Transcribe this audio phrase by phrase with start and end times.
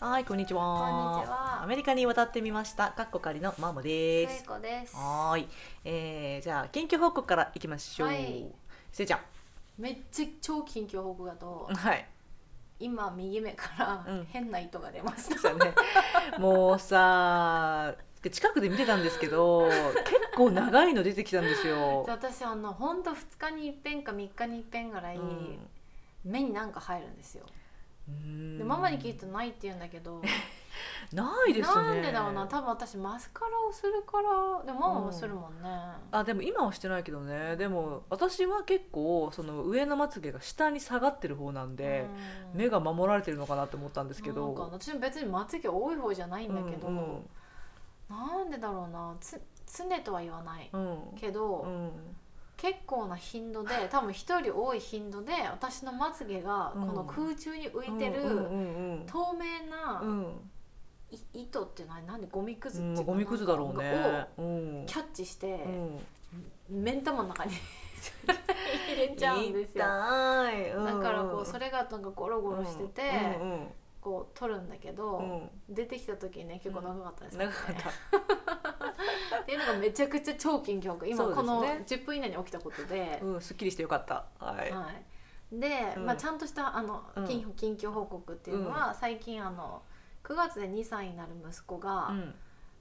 [0.00, 0.60] はい、こんにちは。
[0.62, 2.90] こんにちはアメリカに渡ってみました。
[2.92, 4.44] かっこかりのマモで聖す。
[4.44, 5.48] 子ですはーい、
[5.84, 8.08] えー、じゃあ緊急報告からいきましょう。
[8.08, 8.46] はい
[8.92, 9.20] せいちゃ
[9.76, 11.74] めっちゃ超近況報告だとん。
[11.74, 12.06] はい。
[12.78, 15.74] 今右目からうん変な糸が出ました、そうね。
[16.38, 17.92] もうさ、
[18.30, 19.82] 近くで見てたんですけど、結
[20.36, 22.12] 構長いの出てきたんですよで。
[22.12, 25.58] 私あの本当2日に一遍か3日に一遍ぐらい、うん
[26.24, 27.57] 目になんか入るんですようん
[28.58, 30.22] でママに聞いてないって言うんだけど。
[31.12, 31.74] ないですね。
[31.74, 32.46] なんでだろうな。
[32.46, 35.68] 多分私マスカラをするからでもママもするもんね、
[36.10, 37.56] あでも今はしてないけどね。
[37.56, 42.06] でも私は結構その上のまつげが下に下がってる方なんで、
[42.52, 42.60] うん。
[42.60, 44.54] 目が守られてるのかなと思ったんですけど。
[44.54, 47.28] 私も別にまつげ多い方じゃないんだけど、うん。
[48.08, 49.14] なんでだろうな。
[49.20, 50.98] つ常とは言わないうん。
[51.16, 51.90] けど、うん
[52.58, 60.02] 結構な頻度で多分人より多い頻度で私のまつげがこの空中に浮いてる透明な
[61.32, 64.26] 糸っていうのはなんでゴミくずってうんいうかゴミくずだろうね。
[64.36, 64.86] をうん。
[64.86, 65.64] キャッチして
[66.68, 66.82] うん。
[66.82, 67.52] 目ん玉の中に
[68.90, 69.84] 入れちゃうんですよ。
[69.84, 70.84] うん。
[70.84, 73.10] だからこうそれがなんかゴロゴロしてて
[74.00, 75.22] こう取るんだけどう
[75.72, 75.74] ん。
[75.74, 77.46] 出てきた時ね結構長かったですね。
[77.46, 77.76] 長かっ
[78.44, 78.57] た
[79.68, 83.20] っていうのがめちゃくちゃ超近況今この10分以内に起きたことで。
[83.22, 84.26] うんすっきりしてよかった。
[84.38, 84.70] はい。
[84.70, 84.90] は
[85.52, 86.06] い、で、うん。
[86.06, 87.26] まあ、ちゃんとしたあのうん。
[87.26, 89.82] 近近況報告っていうのは、最近あの
[90.24, 92.34] 9月で2歳になる息子がうん。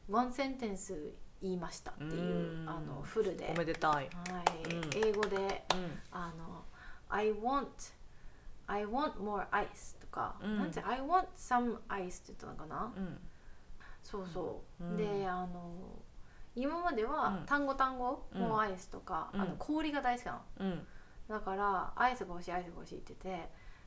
[0.10, 2.70] ワンセンテンス言いましたっていう、うん。
[2.70, 3.94] あのフルで、おめでたい。
[3.94, 4.74] はい。
[4.74, 5.08] うん。
[5.08, 6.00] 英語でうん。
[6.12, 6.64] あの
[7.10, 7.68] 「I want
[8.68, 10.58] I want more ice」とか、うん。
[10.58, 13.20] なんて「I want some ice」って言ったのかな、うん。
[14.04, 14.98] そうそう、うん。
[14.98, 16.00] であの
[16.58, 17.45] 今まではうん。
[17.45, 18.41] 単語単語「うん。
[18.41, 19.41] more ice」とか、うん。
[19.41, 20.41] あの氷が大好きなの。
[20.59, 20.88] うん。
[21.29, 23.41] だからアイスが欲しいアイスが欲しいって言っ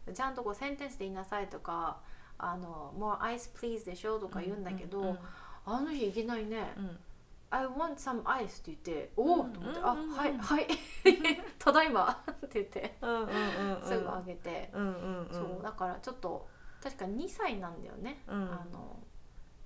[0.06, 2.00] てちゃんとこうセンテンスで言いなさいとか
[2.38, 5.18] 「あの more ice please」でしょとか言うんだけど、うん。
[5.66, 6.98] あの日いきなりねうん
[7.50, 9.52] 「I want some ice」って言って「おお!」うん。
[9.52, 9.86] と思って「うん。
[9.86, 10.66] あはいはい。
[11.58, 15.32] ただいま」って言ってうんうんうんすぐあげて、うんうんうん。
[15.32, 16.48] そうだからちょっと
[16.82, 18.34] 確か2歳なんだよね、うん。
[18.52, 18.98] あの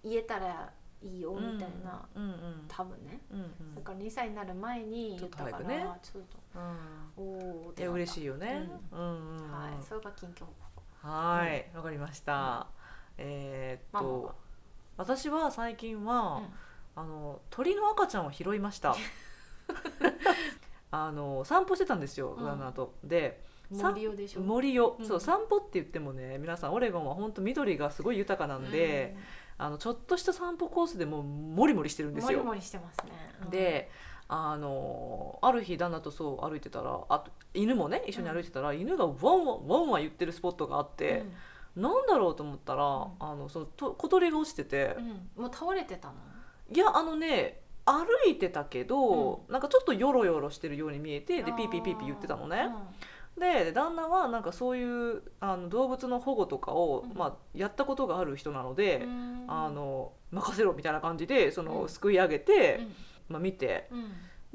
[0.03, 0.73] 言えたら
[1.05, 3.21] いいよみたいな、うんうん多分ね。
[3.31, 3.75] うんうん。
[3.75, 5.87] だから2歳になる前に言ったからちょっとね。
[6.03, 6.59] ちょっと。
[7.19, 7.25] うん。
[7.25, 8.69] おおいや嬉しいよね。
[8.91, 9.03] ううん。
[9.03, 9.53] うんうん。
[9.53, 9.85] はい。
[9.85, 10.45] それが近況
[11.07, 12.67] はい、わかりました。
[13.19, 14.35] えーっと、
[14.97, 16.45] 私は最近は、うん。
[16.97, 18.95] あの鳥の赤ちゃんを拾いました。
[20.93, 22.45] あの散歩してたんですよ、うん。
[22.45, 22.95] 旦那と。
[23.03, 24.41] で、さ森尾でしょ。
[24.41, 25.07] 森を、うん。
[25.07, 29.17] そう散歩って言ってもね、皆さんオレゴンは本当緑がすごい豊かなんで、
[29.57, 32.39] あのちょっとした散歩コースでもうモリモリしてるんうん、ですよ。
[32.39, 33.13] もりもりしてますね、
[33.45, 33.91] うん、で
[34.29, 41.25] あのある日旦那とそう歩いてたらあと犬もね一緒に歩いてたら、犬がワンワンワンワン言ってるスポットがあって、
[41.77, 43.13] なんだろうと思ったら、ん。
[43.21, 44.97] あのそのと小鳥が落ちてて。
[44.99, 45.05] う、ん。
[45.05, 46.15] うんもう倒れてたの？
[46.73, 52.71] いやあのね歩いてたけど、なんかちょっとヨロヨロしてるように見えてでピーピーピーピー言ってたのね。
[53.39, 57.17] で旦那はなんかそういうあの動物の保護とかを、うん。
[57.17, 59.45] まあ、やったことがある人なので、うん。
[59.49, 61.89] あの任せろみたいな感じでその、うん。
[61.89, 62.81] すくい上げて、
[63.29, 63.89] まあ、見て。
[63.91, 63.97] う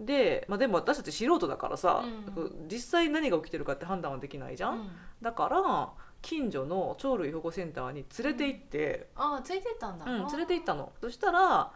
[0.02, 0.06] ん。
[0.06, 2.68] で、まあ、でも私たち素人だからさ、うん。
[2.72, 4.90] 実際何が起きてるかって判断はできないじゃん、うん。
[5.22, 5.90] だから
[6.22, 10.92] 近所の鳥類保護センターに連れて行って、ああついてったんだ、うん連れて行ったの。
[11.02, 11.72] そしたらあ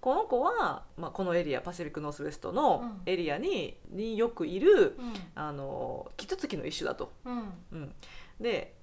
[0.00, 3.02] この子は、まあ、このエリアパシフィックノースウェストのうん。
[3.06, 5.14] エリアに,、によくいるうん。
[5.34, 7.52] あのキツツキの一種だと、うん。
[7.72, 7.94] うん、
[8.40, 8.74] で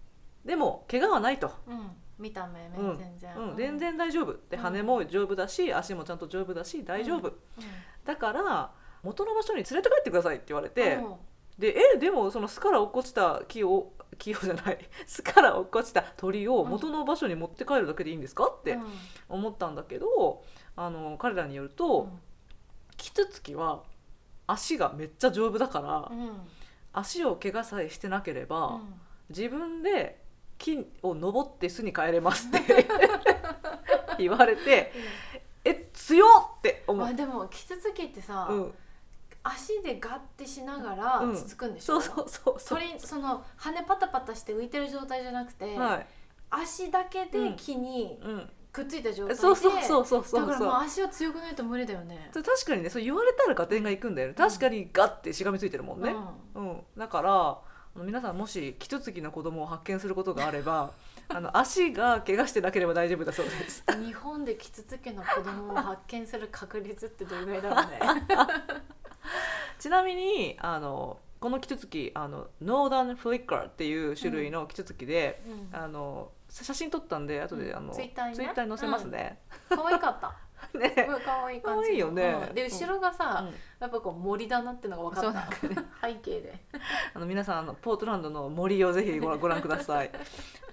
[0.45, 1.91] でも怪我はないと、うん。
[2.19, 2.97] 見た目目うん。
[2.97, 4.33] 全然、うん、全然大丈夫。
[4.33, 4.57] でうん。
[4.59, 7.33] 羽も丈夫だし足もちゃんと丈夫だし大丈夫、
[8.06, 8.72] だから
[9.03, 11.16] 元の場所に連れて帰ってくださいって言われて、うん。
[11.57, 18.86] でえでもその巣から落っこちた木を 木をじゃない巣から落っこちた鳥を元の場所に持って帰るだけでいいんですかってうん。
[19.30, 20.44] 思ったんだけど
[20.77, 22.19] あの彼らによると、うん。
[22.95, 23.83] キツツキは
[24.45, 26.29] 足がめっちゃ丈夫だから、うん。
[26.94, 28.81] 足を怪我さえしてなければ、うん。
[29.29, 30.21] 自分で
[30.57, 32.88] 木を登って巣に帰れますって
[34.18, 34.91] 言われて
[35.63, 36.29] え強っ
[36.59, 37.06] って思う。
[37.06, 38.74] まあ、でもキツツキってさ、うん、
[39.44, 41.35] 足でガッてしながらうん。
[41.35, 42.79] つつくんでしょ、そうそうそうそう。
[42.79, 46.07] 鳥その羽パタパタして浮いてる状態じゃなくて、はい、
[46.51, 50.41] 足だけで木にうん、くっついた状態で、そうそうそうそうそう。
[50.41, 52.29] だからもう足は強くないと無理だよね。
[52.31, 54.33] 確かにねそう言われたら合点がいくんだよね。
[54.35, 56.13] 確かにガッてしがみついてるもんね、
[56.53, 56.81] うん。
[56.95, 57.57] だから
[58.03, 60.91] 皆さんもしキツツキの子供を発見することがあれば
[61.29, 63.83] あの足が怪我してなければ大丈夫だそうです。
[63.88, 68.00] うん日本でキツツキの子供を発見する確率ってどれぐらいだろうね。
[69.79, 75.75] ちなみにあのこのキツツキあのノーダンフリッカーっていう種類のキツツキで、うん。
[75.75, 78.51] あの写真撮ったんで後であの、ツイッターにね。
[78.55, 80.35] ターに載せますね、可愛かった。
[80.77, 80.94] ね。
[81.25, 82.47] 可愛い感じ可愛いよね。
[82.49, 82.55] うん。
[82.55, 83.55] で後ろがさ、うん。
[83.79, 85.57] やっぱこう森だなってのが分かった。
[85.61, 86.59] そうなん 背景で。
[87.13, 90.11] あの皆さんあのポートランドの森をぜひご覧 ご覧ください。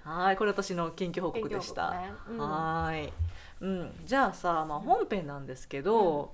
[0.03, 2.13] はいこれ私の近況報告でした、ね。
[2.29, 2.37] うん。
[2.37, 3.13] はーい、
[3.61, 6.33] うん、じゃあさ、まあ、本編なんですけど、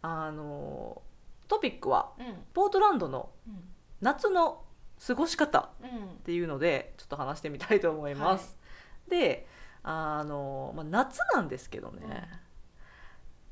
[0.00, 1.02] あの
[1.48, 2.46] トピックはうん。
[2.52, 3.68] ポートランドのうん。
[4.00, 4.64] 夏の
[5.04, 5.88] 過ごし方うん。
[5.88, 8.61] っていうのでちょっと話してみたいと思います。
[9.08, 9.46] で
[9.82, 12.28] あの、まあ、夏なんですけどね、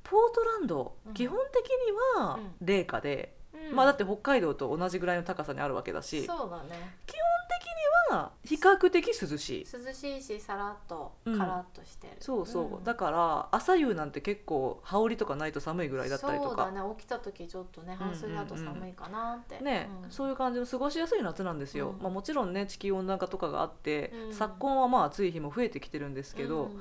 [0.05, 1.14] ポートランドうん。
[1.14, 2.55] 基本的にはうん。
[2.61, 3.37] 冷夏で、
[3.70, 3.76] うん。
[3.76, 6.96] まあ、だって北海道と同じぐらいの高さにあるわけだしそうだね。
[8.10, 9.64] まあ比較的涼しい。
[9.64, 11.38] 涼しいしさらっとうん。
[11.38, 12.84] カラッとしてる、そうそう、ん。
[12.84, 16.80] だから朝夕なんて結構羽織とかないと寒いぐらいだったりとそうだかね。
[16.98, 20.10] 起きた時ちょっとね半袖だと寒いかなって、ね、うん。
[20.10, 22.02] そういう感じの過ごしやすい夏なんですよ、うん。
[22.02, 24.34] まあ、もちろんね地球温暖化とかがあって、うん。
[24.34, 26.80] 昨今はまあ暑い日も増えてきてるんですけど、うん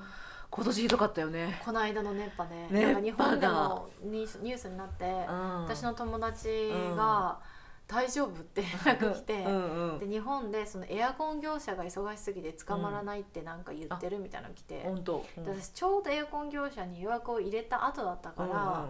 [0.51, 1.61] 今年ひどかったよね。
[1.63, 2.67] この間の熱波ね。
[2.71, 5.63] なんか日本でもニュースニュースになって、うん。
[5.63, 7.39] 私の友達が
[7.87, 15.43] 「大丈夫?」って 連絡来て、うんうんで日本でそのエアコン業者が忙しすぎて捕まらないってなんか言ってるみたいなの来て、本当、うん。
[15.43, 18.89] で私ちょうどエアコン業者に予約を入れた後だったから、うん。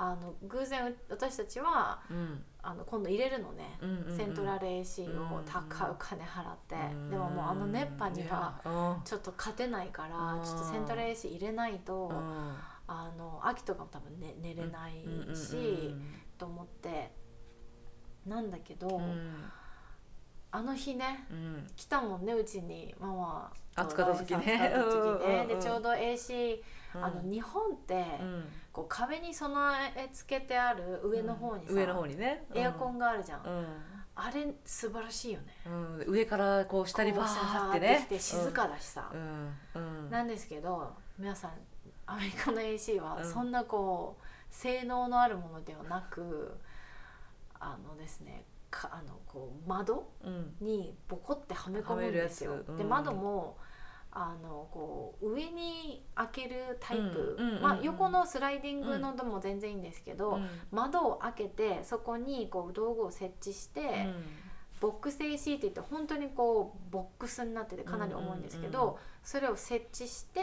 [0.00, 4.16] あの偶然私たちはうんあの今度入れるのね、うんうんうん。
[4.16, 6.76] セントラル AC を高いお金払って、
[7.10, 10.44] でももうあの熱波にははちょっと勝てないからうん。
[10.44, 12.54] ちょっとセントラル AC 入れないと、うん。
[12.86, 15.02] あの秋とかも多分、ね、寝れない
[15.34, 16.02] し、うん
[16.36, 17.10] と思って。
[18.26, 19.02] なんだけど、うん。
[19.02, 19.34] うん
[20.50, 21.66] あの日ねうん。
[21.76, 24.72] 来たもんねうちにママ暑かった時ね。
[24.74, 25.48] 暑かった時うんうんねうん。
[25.48, 26.58] でちょうど AC
[26.94, 27.04] うん。
[27.04, 28.44] あの日本って、うん
[28.78, 32.44] こう壁に備え付けてある上の方にさ、上の方にね。
[32.54, 33.66] エアコンがあるじゃん、うん。
[34.14, 35.46] あれ素晴らしいよね。
[35.66, 36.04] うん。
[36.06, 38.04] 上からこう下にバーってね。
[38.06, 39.52] 来て静かだしさ、うん。
[39.74, 40.10] うん。
[40.10, 41.50] なんですけど皆さん
[42.06, 43.28] アメリカの AC はうん。
[43.28, 46.56] そんなこう性能のあるものではなく
[47.58, 50.54] あのですねかあのこう窓うん。
[50.60, 52.62] にボコってはめ込むんですよ。
[52.76, 53.56] で窓も
[54.10, 57.62] あのこう上に開けるタイプ、うんうんうんうん。
[57.62, 60.48] まあ、横のスライディングのでも全然いいんですけど、うん。
[60.70, 64.12] 窓を開けてそこにこう道具を設置して、
[64.80, 68.96] ボックス AC って言って本当にこうボックスになっててかなり重いんですけど、うんうん。
[69.22, 70.40] それを設置して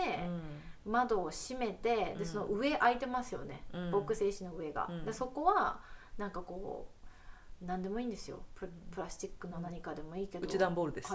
[0.86, 0.92] うん。
[0.92, 2.20] 窓を閉めてうん。
[2.20, 3.92] でその上開いてますよね、うん。
[3.92, 4.88] ボックス AC の上が。
[4.90, 5.06] うん。
[5.06, 5.80] でそこは
[6.18, 8.40] なんかこう何でもいいんですよ。
[8.54, 10.44] ププラスチックの何かでもいいけど。
[10.44, 11.10] うち段ボールです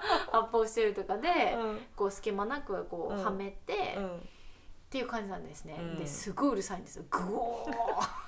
[0.32, 1.80] 発泡スチロールとかで、うん。
[1.96, 3.24] こう隙間なくこう、うん。
[3.24, 4.28] はめて、っうん。
[4.90, 5.98] ていう感じなんですね、うん。
[5.98, 7.04] ですごいうるさいんですよ。
[7.10, 7.66] グオ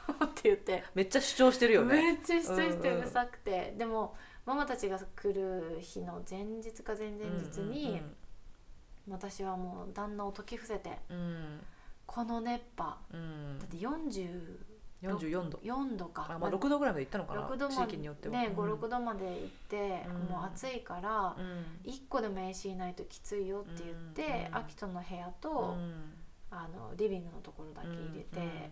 [0.09, 0.85] ーって言って。
[0.95, 1.95] めっちゃ主張してるよね。
[1.95, 4.15] めっちゃ主張してうるさくて、でも
[4.45, 8.03] ママたちが来る日の前日か前々日に、
[9.09, 10.99] 私はもう旦那を解き伏せて
[12.07, 12.99] この熱波。
[13.13, 13.59] うん。
[13.59, 14.70] だって44
[15.03, 15.61] 44度。
[15.97, 16.27] 度か。
[16.29, 18.39] あまあ6度ぐらいまで行ったのかな6度地まで域によっては。
[18.39, 18.73] ねうん。
[18.73, 20.13] 56度まで行って、うん。
[20.35, 21.91] もう暑いから、うん。
[21.91, 24.57] 1個でも AC ないときついよって言って、うん。
[24.57, 26.13] アキトの部屋と、うん。
[26.51, 28.71] あのリビングのところだけ入れて、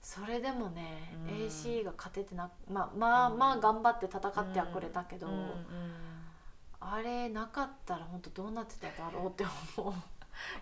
[0.00, 1.46] それでもね、うん。
[1.46, 3.38] AC が勝ててなまあまあうん。
[3.38, 5.42] まあ頑張って戦ってはくれたけど、うんうん
[6.78, 9.44] あれなかったら本当どうなってただろうって
[9.76, 9.94] 思う。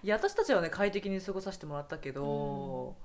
[0.02, 2.96] いや私たちはね快適に過ごさせてもらったけど、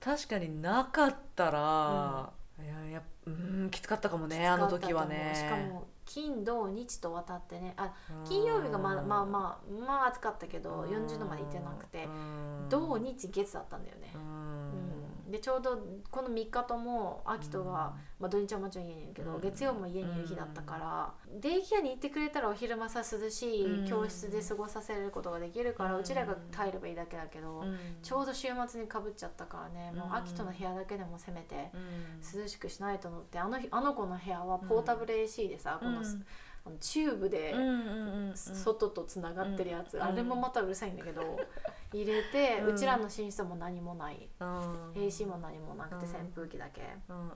[0.00, 3.30] 確かになかったら、いややっう
[3.66, 5.32] んきつかったかもねあの時はね。
[5.34, 7.74] しかも金土日と渡ってね。
[7.76, 7.92] あ
[8.24, 12.68] 金曜日がまあまあまあまあ暑かったけど40度まで行ってなくてうん。
[12.68, 14.12] 土日月だったんだよね。
[14.14, 14.20] う、ん。
[14.20, 15.78] うん、でちょうど
[16.10, 19.40] この3日とも秋人が、まあ、土日はもちろん家にいるけど、うん。
[19.40, 27.76] 月曜も家にいる日だったから、デイケアに行ってくれたらお昼間さ涼しい教室で過ごさせることができるから、ううんちらが耐えればいいだけだけど、うん。
[28.02, 32.40] ちょうど週末にかぶっちゃったからね、もう秋人の部屋だけでもせめてうん。
[32.40, 36.26] 涼しくしないと思ってあの日あの子の部屋はポータブル AC でさ、このうん
[36.68, 38.36] あのチューブでうんうんうんうん。
[38.36, 41.38] 外とつながってるやつ、うんあれもまたうるさいんだけど、
[41.92, 44.28] 入れて、ううんちらの寝室も何もない。
[44.38, 44.92] うん。
[44.92, 46.20] AC も何もなくてうん。
[46.20, 47.32] 扇風機だけ、うんうん。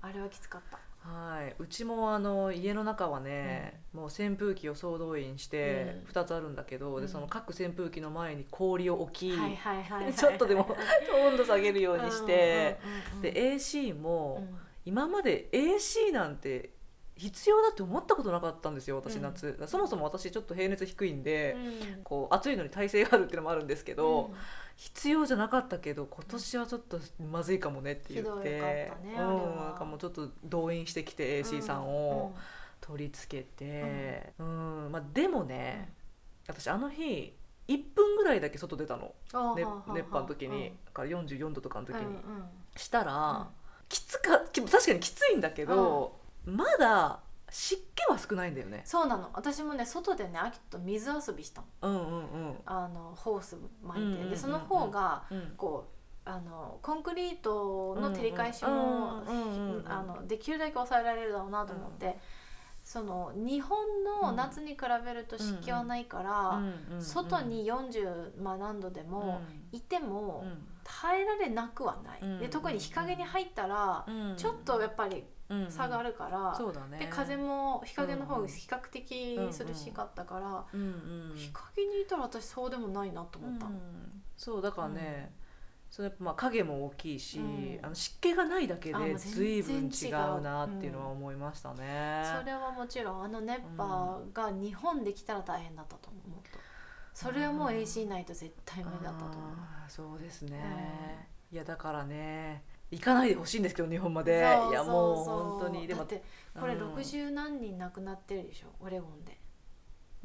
[0.00, 0.78] あれはきつかった。
[1.08, 6.10] はい、うちもあの家の中はね、もう扇風機を総動員してうん。
[6.12, 7.02] 2つあるんだけど、うん。
[7.02, 9.32] でその各扇風機の前に氷を置き、
[10.16, 10.76] ちょっとでも
[11.26, 14.58] 温度下げるようにして、うんうんうんうんで AC も、うん。
[14.84, 16.70] 今まで AC なんて
[17.16, 19.22] 必要だって思ったことなかったんですよ私うん。
[19.22, 21.56] 夏、そもそも私ちょっと平熱低いんで、
[21.96, 22.02] うん。
[22.02, 24.34] こう暑いのに耐性があるっていうのもあるんですけど、うん。
[24.76, 26.98] 必要じゃなかったけど今年はちょっと
[27.30, 32.42] まずいかもねって言って、ねうん、なんかもうちょっと動員してきて AC さんをうん。
[32.80, 34.88] 取り付けて、うん。
[34.90, 35.92] まあ、でもね、
[36.48, 37.32] 私あの日
[37.68, 39.14] 1分ぐらいだけ外出たの、
[39.54, 39.64] ね
[39.94, 42.16] 熱波の時に、から44度とかの時に、
[42.76, 43.46] したら、うん。
[43.88, 47.20] きつかき確かにきついんだけど、まだ
[47.50, 48.82] 湿気は少ないんだよね。
[48.84, 49.30] そうなの。
[49.34, 51.66] 私もね外でね秋と水遊びしたの。
[51.82, 52.56] うんうんうん。
[52.64, 55.52] あのホース巻いて、うんうんうんうんでその方がうん。
[55.56, 59.24] こうあのコンクリートの照り返しも、
[60.28, 62.16] できるだけ抑えられるだろうなと思って、
[62.84, 69.40] その日本の夏に比べると湿気はないから、うんうん外に40、まあ、何度でも
[69.72, 70.68] いてもうん。
[70.84, 74.36] 耐えられなくはない、うんで特に日陰に入ったらうん。
[74.36, 75.24] ちょっとやっぱり
[75.70, 76.98] 差がある、るから、そうだね。
[76.98, 81.36] で風も日陰の方うんが比較的涼しかったから、うんうん。
[81.36, 83.72] 日陰にいたら私そうでもないなと思ったの。
[83.72, 84.22] うん。
[84.36, 85.32] そうだからね、
[85.90, 87.78] それやっぱまあ影も大きいし、うん。
[87.82, 92.22] あの湿気がないだけで随全分然違うなっていうのは思いましたね。
[92.40, 96.58] それはもちろんあの熱波が日本で来たら大変だったと思うと。
[97.14, 99.52] それはもう AC ないと絶対無理だったと思う。
[99.58, 104.38] あーそうですね、いやだからね行かないでほしいんですけど日本まで。
[104.38, 105.86] いやもう本当に。
[105.86, 106.22] でもだって
[106.58, 108.68] これうん60何人亡くなってるでしょ？
[108.80, 109.40] オレゴンで。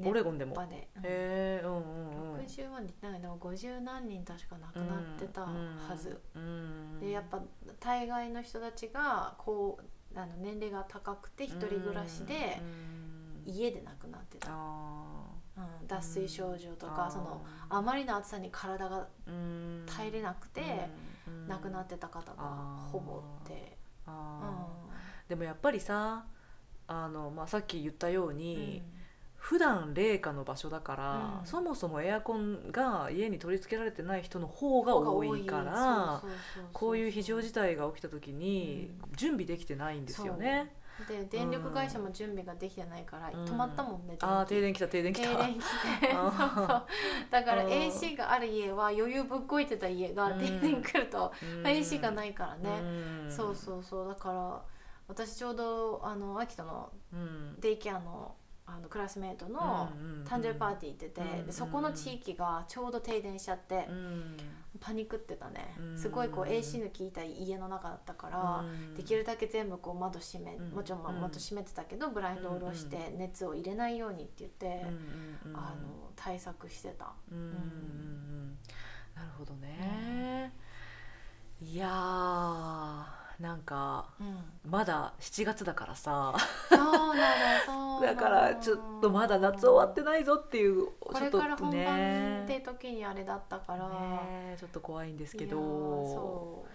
[0.03, 0.53] オレゴンでも。
[0.55, 0.67] で、うん。
[0.67, 2.39] へえうんうんうん。
[2.41, 7.41] 60万人なんかでも50何人確か亡くなってたはず、うんでやっぱ
[7.79, 15.13] 大概の人たちがこうあの年齢が高くて一人暮らしでうん家で亡くなってた、あ
[15.57, 19.85] うん、脱水症状とーかそのあまりの暑さに体がうん。
[19.87, 20.67] 耐えれなくてうん
[21.47, 22.43] 亡くなってた方が
[22.91, 23.77] ほぼって、
[25.27, 26.25] でもやっぱりさ
[26.87, 28.97] あの、まあ、さっき言ったように、ん。
[29.35, 31.45] 普段冷夏の場所だから、うん。
[31.45, 35.45] そもそもエアコンが家に取り付けられてない人の方が多い。
[35.45, 36.21] から
[36.73, 39.15] こういう非常事態が起きた時にうん。
[39.15, 40.73] 準備できてないんですよね。
[41.05, 43.45] で電力会社も準備ができてないからうん。
[43.45, 45.27] 止まったもんね、ああ停電電来た停電来た。
[45.27, 46.11] 気停電来て。
[46.11, 46.83] そうそう。
[47.29, 50.39] だからうん AC がある家は余裕ぶっこいてた家がうん。
[50.39, 51.63] 停電来ると、うん。
[51.63, 53.31] AC がないからね、うん。
[53.31, 54.07] そうそうそう。
[54.07, 54.61] だから
[55.07, 57.59] 私ちょうどあの秋田のうん。
[57.59, 58.35] デイケアの
[58.69, 64.37] あのクラスメートのうん誕生日パーティー行ってて、うんでそこの地域がちょうど停電しちゃって、うん。
[64.79, 65.97] パニックってたね、うん。
[65.97, 68.93] すごいこう AC の効いた家の中だったから、うん。
[68.93, 70.69] できるだけ全部こう窓閉め、うん。
[70.71, 74.85] もちろん窓閉めてたけどブラインドを下ろして熱を入れないようにって言って、
[75.45, 77.13] うんうんあの対策してた。
[77.31, 78.57] うんうんうん
[79.15, 80.53] なるほどね。
[81.61, 86.35] いやーなんかうん、まだ7月だからさ。
[88.01, 95.57] だからちょっとまだ夏終わってないぞっていうこちょっとれから本番ねって時にあれだったから、ねちょっと怖いんですけど。
[95.57, 96.65] そ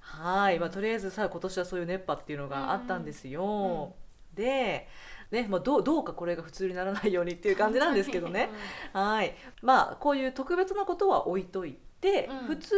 [0.00, 3.94] はい、まあ、とりあえずさ今年はそういう熱波っていうのがあったんですよ。
[4.34, 4.88] で
[5.30, 8.50] ねまあ、どうどうかこれが普通にならないようにっていうう感じなんですけどね。
[8.92, 9.34] はい。
[9.62, 11.91] まあこういう特別なことは置いといて、
[12.30, 12.46] うん。
[12.46, 12.74] 普通、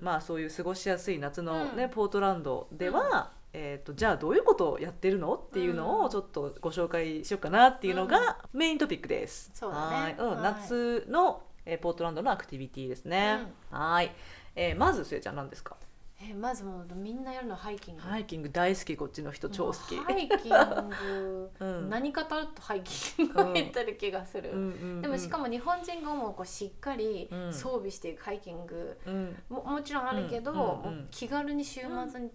[0.00, 1.90] まあ、そういう過ごしやすい夏の、ねうん。
[1.90, 5.34] ポートランドでは、えー、とじゃあどういうことをやってるの？
[5.34, 9.50] っていうのうんをちょっとご紹介しようかなっていうのがメイントピックです。
[9.54, 9.96] そうだね。
[9.96, 10.14] はい。
[10.18, 10.42] うんはい。
[10.42, 13.40] 夏の、えーポートランドのアクティビティですね。
[13.70, 14.12] はい、
[14.54, 15.76] えーまずすえちゃん何ですか？
[16.18, 19.96] えまずもうみんなやるのはハイキング、ハイキング大好きこっちの人超好き。
[19.96, 20.52] ハイキン
[20.88, 21.90] グ、うん。
[21.90, 27.52] 何かとハイキングを言ってる気がする、うんでもしかも日本人がもうこうしっかりうん。
[27.52, 28.98] 装備していくハイキング。
[29.04, 29.36] うん。
[29.50, 32.30] ももちろんあるけど、気軽に週末に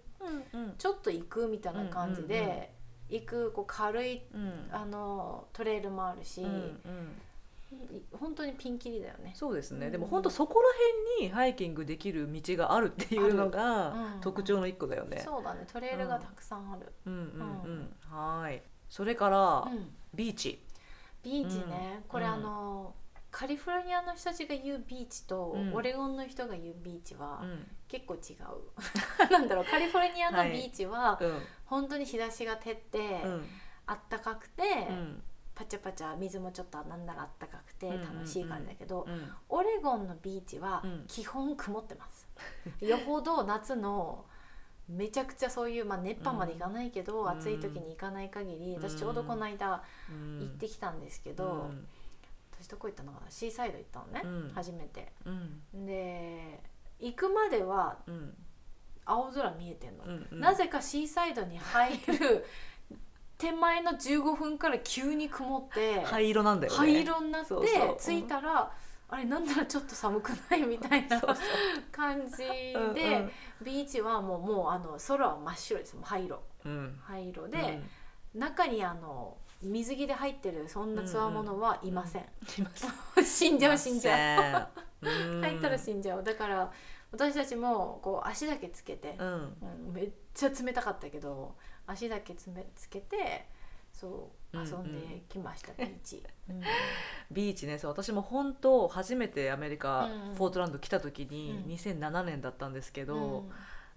[0.78, 2.72] ちょっと行くみたいな感じで、
[3.10, 4.70] 行くこう軽いうん。
[4.72, 6.80] あのトレイルもあるし、うんうん
[8.20, 9.34] 本当にピンキリだよね。
[9.36, 9.92] そうですね、うん。
[9.92, 10.68] でも本当そこら
[11.18, 15.22] 辺にハイキングできる道があるっていうのあが特徴の一個だよね。
[15.24, 15.66] そうだね。
[15.72, 16.92] トレイルがたくさんある。
[17.06, 17.32] うんうんうん。
[17.32, 17.96] うん。
[18.10, 18.62] はい。
[18.90, 19.90] それから、うん。
[20.14, 20.64] ビーチ。
[21.24, 22.32] ビーチね、これうん。
[22.32, 22.96] あの
[23.30, 25.74] カリフォルニアの人たちが言うビーチと、うん。
[25.74, 27.68] オレゴンの人が言うビーチはうん。
[27.88, 29.32] 結構違う。
[29.32, 29.66] なんだろう。
[29.66, 31.42] カリフォルニアのビーチはうん。
[31.66, 33.46] 本当に日差しが照って、うん。
[33.86, 35.24] あったかくて、うん
[35.62, 39.32] パチャパチャ水もちょっとなんならあったかくてうん楽しい感じだけど、うん。
[39.50, 41.06] オレゴンのビーチはうん。
[41.08, 42.28] 基本曇ってます、
[42.84, 44.26] よほど夏の
[44.90, 47.30] めちゃくちゃそういう、まあ、熱波まで行かないけど、うん。
[47.30, 48.82] 暑い時に行かない限りうん。
[48.82, 50.40] 私ちょうどこの間うん。
[50.40, 51.88] 行ってきたんですけど、うん。
[52.60, 53.30] 私どこ行ったのかな？
[53.30, 54.52] シーサイド行ったのね、うん。
[54.54, 55.12] 初めて。
[55.26, 55.86] うん。
[55.86, 56.60] で
[57.00, 58.36] 行くまではうん。
[59.04, 60.40] 青空見えてんの、うんうん。
[60.40, 62.46] なぜかシーサイドに入る
[63.42, 66.78] 手前の15分から急に曇って灰色なんだよね。
[66.78, 67.56] 灰色になって
[68.00, 68.72] 着いたら、
[69.10, 71.20] あれなんならちょっと寒くないみたいな
[71.92, 73.32] 感じでうんうん。
[73.66, 75.96] ビーチはもうもうあの空は真っ白です。
[75.96, 76.40] もう灰色。
[76.66, 77.00] うん。
[77.02, 77.82] 灰色で、
[78.36, 82.86] 中にあの水着で入ってるそんなつわものはいません、います
[83.26, 84.70] 死んじゃう死んじゃ
[85.02, 85.08] う。
[85.08, 85.42] うん。
[85.42, 86.24] 入ったら死んじゃう。
[86.24, 86.72] だから
[87.12, 89.28] 私たちもこう足だけつけて、うん。
[89.28, 91.56] うんめっちゃ冷たかったけど
[91.92, 93.48] 足だけつめつけて
[93.94, 96.62] そう遊んできました、ビーチ、うん。
[97.32, 101.72] ビーチねそう私も本当初めてアメリカ、うんポートランド来た時に、うん。
[101.74, 103.52] 2007年だったんですけど、うん。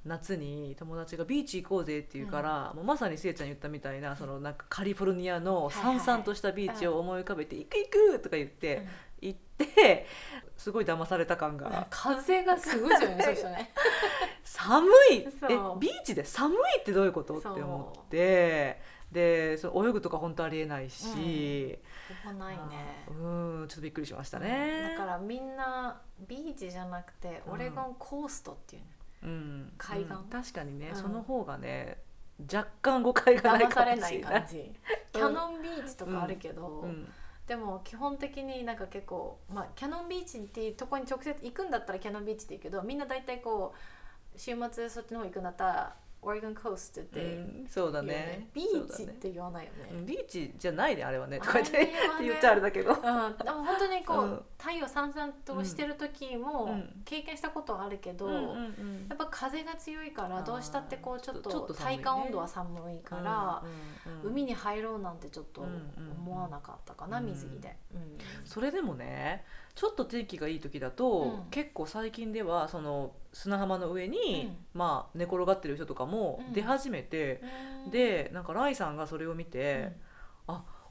[0.04, 8.86] 夏に友達が「ビーチ行こうぜ」って言うから、もうまさにせいちゃん言ったみたいなそのなんかカリフォルニアのさんさんとしたビーチを思い浮かべて「行く行く!」とか言って、
[9.28, 9.38] 行っ
[9.74, 10.06] て
[10.56, 11.86] すごい騙された感が。
[11.90, 13.72] 風がすごいですよねそうしたね。
[14.44, 15.14] 寒い。
[15.14, 15.26] え
[15.78, 17.38] ビーチで寒いってどういうこと？
[17.38, 18.80] って思って。
[19.10, 21.78] でその泳ぐとか本当ありえないし、
[22.24, 23.06] ここないね。
[23.08, 23.12] う
[23.64, 23.66] ん。
[23.68, 24.96] ちょっとびっくりしましたね。
[24.96, 27.52] だからみんなビーチじゃなくてうん。
[27.52, 28.88] オレゴンコーストっていうね、
[29.22, 30.14] うん、海岸。
[30.14, 30.24] うん。
[30.24, 30.96] 確かにね、うん。
[30.96, 32.02] その方がね
[32.52, 34.20] 若干誤解がない騙されない。
[34.20, 34.72] かもしれない感じ。
[35.12, 37.12] キャノンビーチとかあるけど、うん
[37.46, 43.74] でも基本的になんか結構、まあ、キャノンビーチっていうとこに直接行くんだったらキャノンビーチって言うけどみんな大体こ
[44.34, 48.08] う週末そっちの方行くんだったらオレゴンコーストってうんそうだね。
[48.08, 48.48] ね。
[48.54, 49.90] ビーチって言わないよね。
[49.92, 51.38] うんビーチじゃないねあれはね。
[51.38, 52.92] とあか言ってれって言っちゃあれだけど。
[52.92, 54.42] うん、でも本当にこう、うん。
[54.58, 57.02] 太陽さんさんとしてる時もうん。
[57.04, 59.06] 経験したことはあるけど、うんうんうん。
[59.08, 62.02] やっぱ風が強いからどうしたってこうちょっちょっとと寒いね。
[62.02, 67.26] 体感温度は寒いから、うんうんうん海に入ろうなんてちょっとうんうん思わなかったかな、うん。
[67.26, 68.18] 水着で、うん。
[68.44, 71.50] それでもねちょっと天気がいい時だと、うん。
[71.50, 74.56] 結構最近ではその砂浜の上に、うん。
[74.72, 76.52] まあ寝転がってる人とかもうん。
[76.52, 77.40] 出始めて、
[77.86, 77.90] うん。
[77.90, 79.92] でなんかライさんがそれを見て、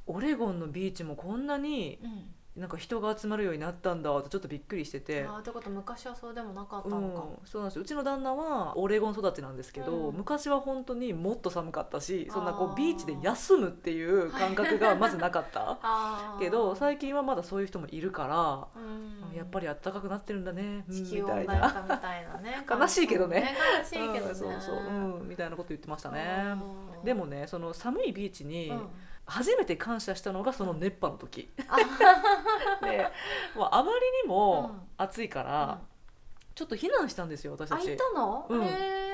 [0.06, 5.26] オレゴンのビーチもこんなにうんうんなんか人が集まるようになったんだとちょっとびっくりしてて。
[5.28, 7.82] あーってこと昔はそうでもなかったうんのか、、そうなんですよ。
[7.82, 10.16] うちの旦那はオレゴン育ちなんですけど、うん。
[10.18, 15.80] 昔は本当にもっと寒かったしそんなこうビーチで休むっていう感覚が まずなかった
[16.40, 19.36] けど最近はまだそういう人もいるから、うん。
[19.36, 21.60] やっぱり暖かくなってるんだね、みたいな。
[21.60, 22.66] 暖化みたいなね。
[22.70, 23.56] 悲しいけどね。
[23.80, 26.56] 悲しいけどね、うんそうそう、うん、みたいなこと言ってましたね、
[27.00, 27.04] うん。
[27.04, 28.90] でもねその寒いビーチにうん
[29.26, 31.78] 初めて感謝したのがその熱波の時、あ
[32.86, 33.08] で
[33.56, 34.82] もうあまりにもうん。
[34.98, 35.82] 暑いから、
[36.56, 37.90] ちょっと避難したんですよ私たち。
[37.90, 38.62] あいたの、うん。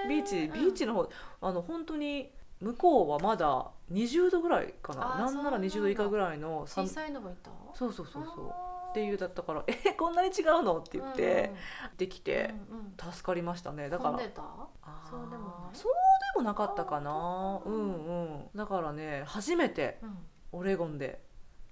[0.10, 1.10] ビーチビーチの方、
[1.42, 5.16] あの本当に向こうはまだ20度ぐらいかな。
[5.16, 8.54] あなんならそうなんだ20度以下ぐらいの小寒さいのがいたそうそうそうそう
[8.90, 11.54] っていうだったから「えこんなに違うの?」って言って、
[11.98, 13.14] できてうんうん。
[13.14, 13.90] 助かりましたね。
[13.90, 15.76] だからそうでもない？
[15.76, 15.94] そう
[16.36, 17.62] でもなかったかな？
[17.66, 17.78] うんう
[18.24, 18.50] ん。
[18.56, 20.18] だからね初めてうん。
[20.52, 21.28] オレゴンで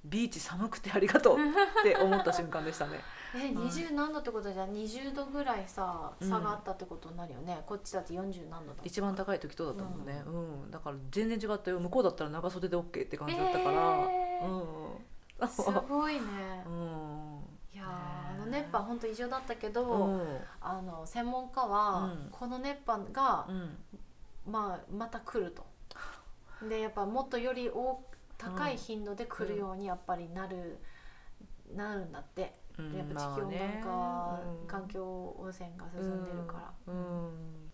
[0.05, 3.01] ビーチ寒くてありがとうって思った瞬間でしたね。
[3.35, 6.29] え二十何度ってことじゃ20度ぐらいさうん。
[6.29, 10.29] 差があったってことになるよね、こっちだって40何度だ一番高い時とだったもんね、う
[10.67, 10.71] ん。
[10.71, 11.79] だから全然違ったよ。
[11.79, 13.71] 向こうだったら長袖で OK って感じだったから、
[14.09, 14.47] えー。
[14.47, 15.06] うん
[15.45, 16.19] すごいね。
[16.65, 17.41] うん。
[17.73, 20.39] いやーあの熱波本当異常だったけど、うん。
[20.61, 22.29] あの専門家は、うん。
[22.31, 23.77] この熱波がう、ん。
[24.51, 25.65] まあ、また来ると。
[26.67, 28.01] でやっぱもっとより多
[28.37, 30.79] 高い頻度で来るようにやっぱりなる、
[31.75, 32.55] なるんだって。
[32.77, 32.93] うん。
[32.95, 36.93] やっぱ地球温暖化、環境汚染が進んでるから、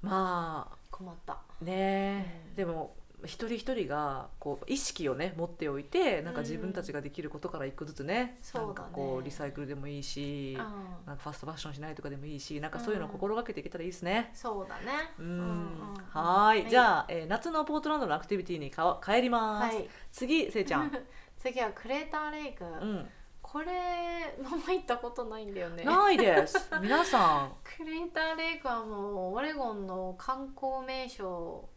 [0.01, 0.77] まあ。
[0.89, 1.37] 困った。
[1.61, 2.55] ね、うん。
[2.55, 10.65] でも一人一人がこう意識をね持っておいてなんかうん自分たちができることから一個ずつね,、なんかこうリサイクルでもいいし、うん。
[11.05, 14.31] なんかファストファッションしないとかでもいいしなんかそういうのを心がけていけたらいいですね。
[14.33, 15.13] そうだね。
[15.19, 15.67] うん。
[16.09, 16.69] はい。
[16.69, 19.89] じゃあ、えー夏のポートランドのアクティビティにかわ帰ります、はい。
[20.11, 20.91] 次せいちゃん、
[21.37, 23.09] 次はクレーターレイク、うん、
[23.41, 25.83] これママ行ったことないんだよね。
[25.83, 26.69] ないです。
[26.81, 27.55] 皆さん。
[27.63, 31.69] クレーターレイクはもうオレゴンの観光名所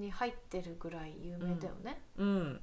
[0.00, 2.28] に入ってるぐらい有名だよね、うん。
[2.28, 2.60] うん。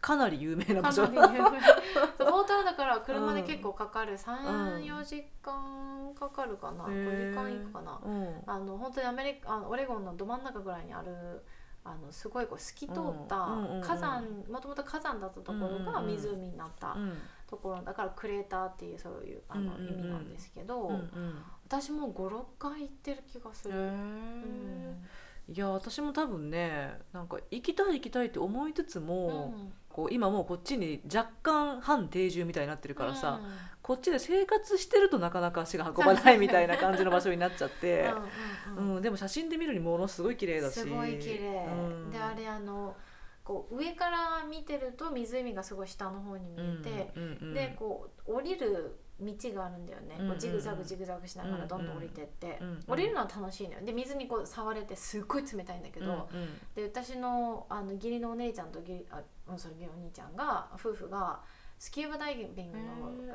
[0.00, 1.06] かなり有名な場所。
[1.06, 4.12] ポ ートランドから車で結構かかる。
[4.12, 4.18] うん。
[4.18, 8.42] 34時間かかるかな、5時間いくかな、うん。
[8.46, 11.44] あの本当にアメリカあのオレゴンのど真ん中ぐらいにある
[11.82, 12.94] あのすごいこう透き通っ
[13.26, 13.82] たうんうんうんうん。
[13.82, 17.18] 火山もともと火山だったところが湖になったうん。
[17.46, 17.82] ところ。
[17.82, 19.98] だからクレーターっていうそういうあのうんうんうん。
[20.00, 21.42] 意味なんですけど、うんうん。
[21.66, 23.78] 私も56回行ってる気がすへる。
[23.78, 25.06] うーん
[25.52, 29.72] いや私も多分ねなんか行きたい行きたいって思いつつも、うん。
[29.90, 33.50] こう今もうこっちに若干半定住みたいになってるからさ、うん。
[33.82, 38.08] こっちで生活してるとなかなか足が運ばないみたいな感じの場所になっちゃって、
[38.78, 40.74] うんでも写真で見るにものすごい綺麗だし。
[40.74, 42.10] すごい綺麗、うん。
[42.12, 42.94] であれあの
[43.42, 47.12] こう上から見てると湖がすごい下の方に見えて、
[47.52, 53.80] でこう降りる道があるんだよね、こうジグザグジグザグしながらどんどん降りてって、降りるのは楽しいのよ。
[53.84, 56.28] で水にこう触れてすっごい冷たいんだけど、
[56.74, 61.40] で私のあの義理のお姉ちゃんと義理あうん、それお兄ちゃんが夫婦が
[61.78, 62.78] スキューバダイビング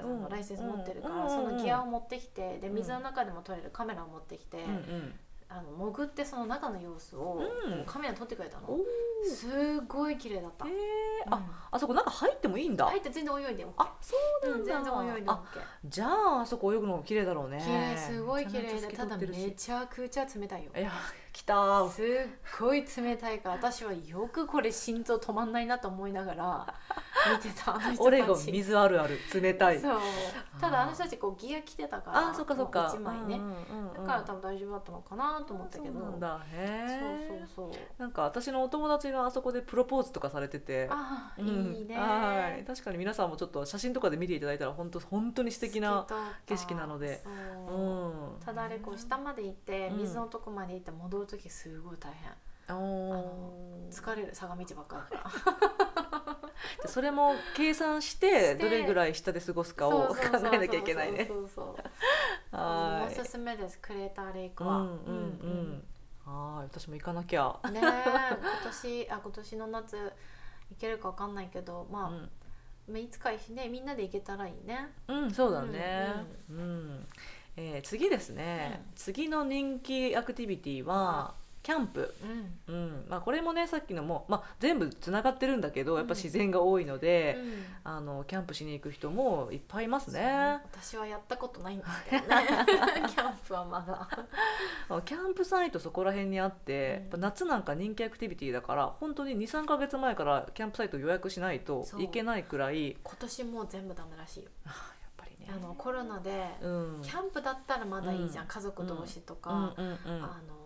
[0.01, 2.75] のライセンス持ってるかうんら、そうんのギアを持ってきてでうん。
[2.75, 4.59] 水の中でも撮れるカメラを持ってきて、
[5.47, 7.39] あの潜ってその中の様子を、
[7.85, 8.83] カメラに撮ってくれたおの
[9.23, 10.73] すごい綺麗だった、えー、
[11.27, 11.33] うん。
[11.33, 12.85] ああそこ中入ってもいいんだ。
[12.85, 15.43] 入って全然泳いで OK あそううん、全然泳いで OK あ
[15.85, 17.61] じゃああそこ泳ぐの綺麗だろうね。
[17.63, 20.71] 綺麗すごい綺麗でただめちゃくちゃ冷たいよ。
[20.75, 20.91] いや
[21.35, 21.53] 来た。
[21.53, 22.05] ーすっ
[22.59, 26.73] ごい冷たいから私はよくこれ心臓止まんないなと思いながら
[27.43, 28.01] 見てたあの人たち。
[28.01, 29.79] オレゴン水あるある冷たい。
[29.81, 29.99] そう。
[30.61, 32.85] ただあの人たちこうギア着てたからあそっかそっか。
[32.95, 33.93] 1枚ね、うんうんうんうん。
[33.93, 35.99] だから多分大丈夫だったのかなと思ったけど。
[35.99, 36.39] そうなんだ。
[36.53, 38.01] へえそうそうそう。
[38.01, 40.87] なんか私のお友達があそこでプロポーズとかされてて。
[40.89, 41.47] ああ、うん。
[41.73, 41.97] いいね。
[41.97, 42.63] はい。
[42.63, 46.07] 確かに皆さんもちょっと写真とかで見ていただいたら本当本当に素敵な
[46.45, 47.21] 景色なので。
[47.21, 47.33] そう。
[47.75, 48.39] うん。
[48.39, 52.31] ただあれこう下まで行ってうん水のとこまで行って戻る時すごい大変。
[52.67, 53.23] あの
[53.91, 55.59] 疲れる坂道ばっかりだか
[56.81, 56.85] ら。
[56.87, 60.15] それも計算してどれぐらい下で過ごすかを考
[60.51, 61.29] えなきゃいけないね。
[62.51, 63.79] おすすめです。
[63.79, 64.87] クレーターレイクは、うん。
[64.87, 64.93] うん
[66.25, 66.31] うん。
[66.31, 66.65] はい。
[66.65, 67.59] 私も行かなきゃ。
[67.71, 72.31] ねえ今年あ今年の夏行けるかわかんないけどまあ、うん。
[72.87, 74.91] まあいつかねみんなで行けたらいいね。
[75.07, 76.25] うん、そうだね。
[76.49, 77.07] うん、
[77.57, 78.91] えー次ですね、うん。
[78.95, 82.13] 次の人気アクティビティはキャンプ。
[82.67, 82.75] うん。
[82.75, 87.65] うん、まあこれもねさっきのもまあ全部つながってるんだけど、やっぱうん自然が多いので、うん。
[87.83, 90.59] あのキャンプしに行く人もいっぱいいますそうね。
[90.71, 92.45] 私はやったことないんですけどね。
[93.09, 94.07] キャンプはまだ。
[94.89, 104.49] あキャンプサイトそこら辺にあって、やっぱ夏なんか人気アクティビティだから本当に23か月前からキャンプサイト予約しないといけないくらい今年もう全部ダメらしいよ
[105.49, 107.01] あのコロナで、うん。
[107.01, 108.49] キャンプだったらまだいいじゃん、うん。
[108.49, 109.85] 家族同士とか、うん。
[109.85, 110.65] うんうんあの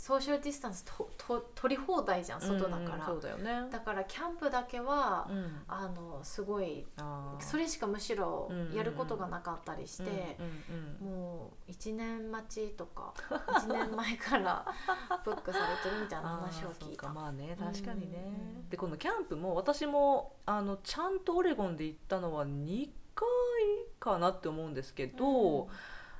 [0.00, 3.70] ソーシャルディスタンスとと取り放題じゃん外だから、うんうんそうだよね。
[3.70, 5.62] だからキャンプだけは、うん。
[5.68, 6.86] あのすごい
[7.38, 10.38] それしかむしろうんやることがなかったりして、
[11.04, 14.64] もう1年待ちとか1年前から
[15.22, 17.08] ブックされてるみたいな話を聞いた。
[17.08, 17.12] か。
[17.12, 22.88] まあね確かにね、うんでこのキャンプも私もあのちゃんとオレゴンで行ったのは2
[23.20, 25.68] 回かなって思うんですけど、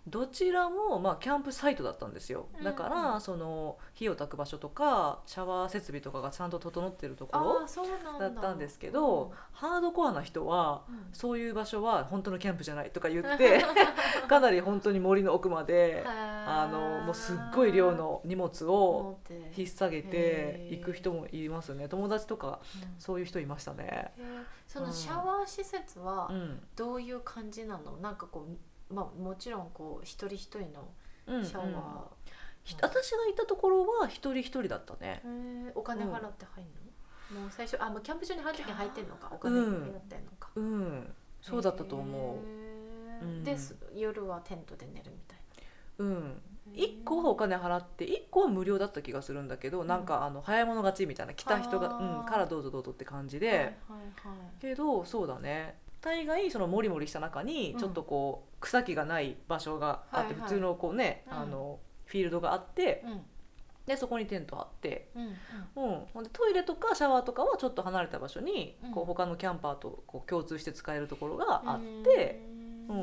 [0.07, 2.47] どちらも、まあ、キャンプサイトだったんですよ。
[2.65, 8.31] だから、うんその火を焚く場所とかシャワー設備とかがちゃんと整ってるとこあろあそうなんだ。
[8.31, 11.09] だったんですけど、ハードコアな人はうん。
[11.13, 13.63] そういう場所は本当のキャンプじゃないとか言って
[14.29, 19.19] かなり本当に森の奥まであのもうすっごい量の荷物を
[19.57, 21.89] 引っ提げて行く人もいますね。
[21.89, 22.95] 友達とかうん。
[22.99, 24.15] そういう人いましたね。
[24.67, 26.63] そのシャワー施設はうん。
[26.75, 27.97] どういう感じなの？
[27.99, 28.57] なんかこう、
[28.91, 30.89] まあ、もちろんこう一人一人の
[31.27, 32.05] うんシャうんワ
[32.65, 35.23] ひ私がいたところは一人一人だったね。
[35.75, 39.31] お金払って入るの、もう最初あもうキャンプ場に入る時に入ってんのか？
[39.33, 42.39] お金うん払ってんのか、うん、そうだったと思
[43.23, 43.25] う。
[43.25, 43.45] ん。
[43.45, 45.39] です夜はテントで寝るみたい
[45.99, 46.05] う。
[46.05, 46.31] うん、な
[46.75, 53.75] 一個はお金払って一個は無料だった気がするんだけど、なんかあの早い者勝ちみたいな来た人が、うん、からどうぞどうぞって感じで、はいはいはい。
[54.61, 61.33] けどそうだね大概そのモリモリした中にちょっとこう草木がない場所があって、普通のこうね、うん。
[61.35, 63.21] あのフィールドがあってうん。
[63.87, 66.23] でそこにテント張って、うんうん。
[66.23, 68.93] でトイレとかシャワーとかはちょっと離れた場所に、うん。
[68.93, 72.41] こう他のキャンパーとこう共通して使えるところがあって、
[72.89, 73.03] ううんう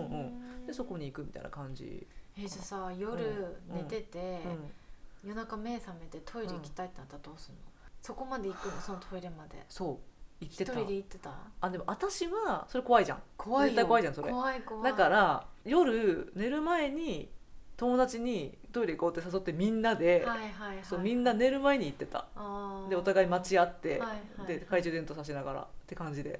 [0.63, 0.65] ん。
[0.67, 2.05] でそこに行くみたいな感じ、
[2.37, 4.41] えじゃあさ夜寝てて、
[5.23, 7.59] うん、夜中目覚めてトイレ行きたいってなったらどうすんの、
[8.01, 8.81] そこまで行くの？
[8.81, 9.65] そのトイレまで。
[9.69, 9.97] そう
[10.39, 10.73] 行ってた。
[10.73, 11.31] 一人で行ってた？
[11.61, 13.21] あでも私はそれ怖いじゃん。
[13.37, 13.67] 怖いよ。
[13.69, 14.31] 絶対怖いじゃんそれ。
[14.31, 14.91] 怖い怖い。
[14.91, 17.29] だから夜寝る前に
[17.75, 20.77] 友達にトイレ行こうって誘ってみんなで、はいはいはい。
[20.83, 22.25] そうみんな寝る前に行ってた。
[22.89, 24.47] でお互い待ち合って、はいはい。
[24.47, 26.29] で懐中電灯さしながらって感じで。
[26.29, 26.39] いや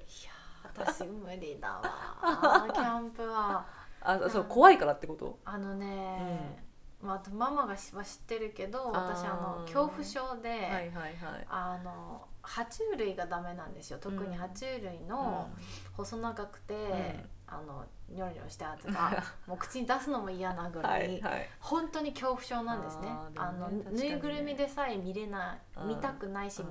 [0.84, 3.66] ー私無理だわ キャンプは。
[4.02, 5.40] あそううん怖いからってこと？
[5.44, 6.62] あのね、
[7.02, 11.16] まあ、あとママがしは知ってるけど私あの恐怖症で、はいはいはい。
[11.50, 14.00] あの爬虫類がダメなんですよ。
[14.00, 15.50] 特に爬虫類の
[15.94, 17.30] 細長くて、ん。
[17.50, 21.50] あのニョロニョロしたやつが もう口に出すのも嫌なぐら、はいいはい。
[21.62, 23.10] 本当に恐怖症なんですね。
[23.38, 23.86] あのね。
[23.90, 25.88] ぬいぐるみでさえ見れないうん。
[25.90, 26.62] 見たくないし、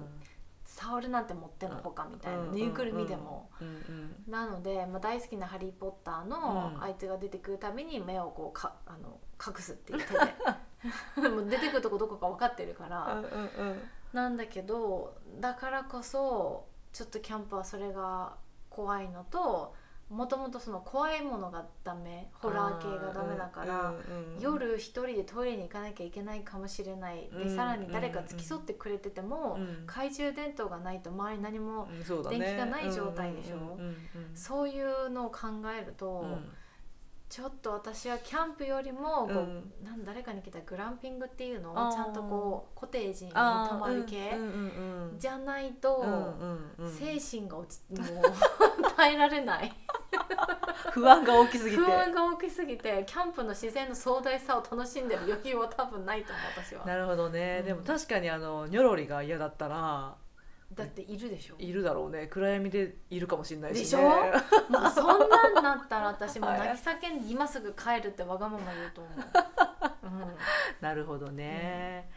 [0.65, 2.53] 触るなんてもってのほかみたいな、うん。
[2.53, 3.51] ぬいぐるみでも、
[4.27, 6.83] なので、まあ、大好きな「ハリー・ポッターの」うん。
[6.83, 10.21] あいつが出てくるたびに目をこうかあの隠すっていう手で。
[11.17, 18.33] もう出てくるとこどこか分かってるから、うんうんうんなんだけどだからこそちょっとキャンプはそれが
[18.71, 19.75] 怖いのと
[20.09, 23.93] もともとその怖いものがダメホラー系がダメだから、
[24.39, 27.29] 夜一人でトイレに行かなきゃいけないかもしれない。
[27.37, 31.89] で、うんさらに誰か付き添ってくれてても、うん懐中電灯がないと周り何も、
[32.31, 33.57] 電気がない状態でしょ？
[33.57, 33.97] うんうんうん。
[34.37, 36.53] そういうのを考えると、うん
[37.29, 43.39] ちょっと私はキャンプよりもこう、うんなん誰かに聞いたグランピングっていうのをちゃんとこうコテージに泊
[43.79, 44.39] まる系、うん。
[44.39, 44.49] うん。
[44.49, 45.13] うん。
[45.13, 45.19] うん。
[45.19, 46.07] じゃないと、うん。
[46.07, 46.87] うん。
[46.87, 46.93] うん。
[46.93, 48.25] 精神が落ちもう
[48.97, 49.73] 耐えられない。
[50.93, 51.83] 不安が大きすぎて。
[51.83, 56.87] 不安が大きすぎてキャンプの自然の壮大さを楽しんでる余裕は多分ないと思う私は。
[56.87, 57.67] なるほどね、うん。
[57.67, 60.17] でも確かにあのニョロリが嫌だったら
[60.75, 61.55] だっているでしょ。
[61.59, 62.27] いるだろうね。
[62.27, 64.01] 暗闇でいるかもしれないし、ね、でしょ？
[64.01, 69.11] もうそんなんなったら私も泣き叫んで今すぐ帰るってわがまま言うと思
[70.27, 70.33] う、
[70.83, 72.11] なるほどね、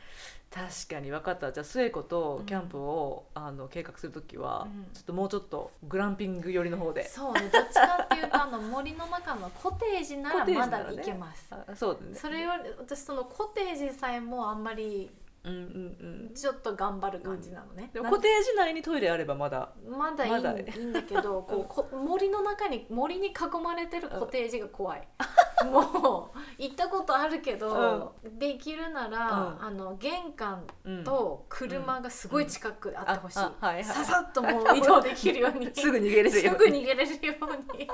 [0.50, 1.52] 確かに分かった。
[1.52, 4.88] じゃあ末子とキャンプを、あの計画する時は、うん。
[4.94, 7.08] ちょっともうちょっとグランピング寄りの方で。
[7.08, 7.50] そうね。
[7.54, 12.16] どっちかっていうとあの森の中のコテージならまだ行けます、あそうだね。
[12.16, 15.12] それより私そのコテージさえもあんまり
[15.44, 16.34] うんうんうん。
[16.34, 19.70] ちょっと頑張る感じなのね、でもなんコテージ内にトイレあればまだ。
[19.88, 20.52] まだいい,、まだ。
[20.52, 25.08] いいんだけどこうこ森の中に森に囲まれてるコテージが怖い、
[25.72, 29.64] もう行ったことあるけど、できるなら、うん。
[29.64, 31.04] あの玄関うん。
[31.04, 33.84] と車がすごい近くであってほしい、ああはいはい。
[33.84, 35.74] ささっともう移動できるように。
[35.74, 37.90] すぐ逃げれるよすぐ逃げれるように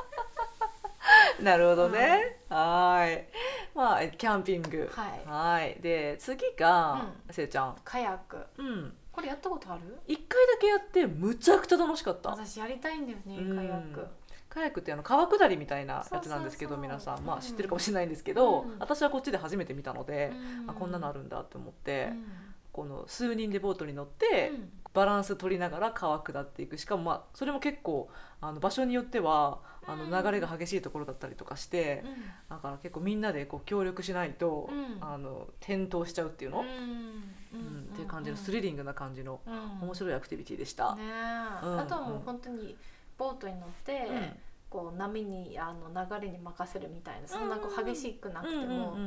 [1.41, 3.25] なるほどね、はーい。
[3.73, 4.89] まあキャンピング。
[5.25, 5.79] はい。
[5.81, 7.75] で次が、せいちゃん。
[7.83, 8.37] カヤック。
[8.57, 8.93] うん。
[9.11, 9.97] これやったことある？
[10.07, 12.31] 一回だけやってむちゃくちゃ楽しかった。
[12.31, 13.55] 私やりたいんだよねうん。
[13.55, 14.07] カヤック。
[14.49, 17.41] カヤックってあの川下りみたいなやつなんですけど皆さん、まあ、うん。
[17.41, 18.75] 知ってるかもしれないんですけど、うん。
[18.79, 20.69] 私はこっちで初めて見たので、うん。
[20.69, 22.44] あこんなのあるんだって思って、うん
[22.75, 24.69] この数人でボートに乗って、うん。
[24.93, 26.77] バランス取りながら川下っていく。
[26.77, 28.09] しかもまあそれも結構
[28.41, 30.23] あの場所によってはあのうん。
[30.25, 32.03] 流れが激しいところだったりとかして、
[32.49, 34.97] だから結構みんなでこう協力しないと、うん。
[34.99, 36.67] あの転倒しちゃうっていうの、うん。
[36.67, 37.89] うん。
[37.93, 39.87] っていう感じのスリリングな感じのうん。
[39.87, 40.95] 面白いアクティビティでした。
[40.95, 42.75] ねあとはもう本当に
[43.17, 44.39] ボートに乗って、うん
[44.75, 45.87] こう波にあの
[46.19, 48.97] 流れに任せるみたいなそんなこう激しくなくても、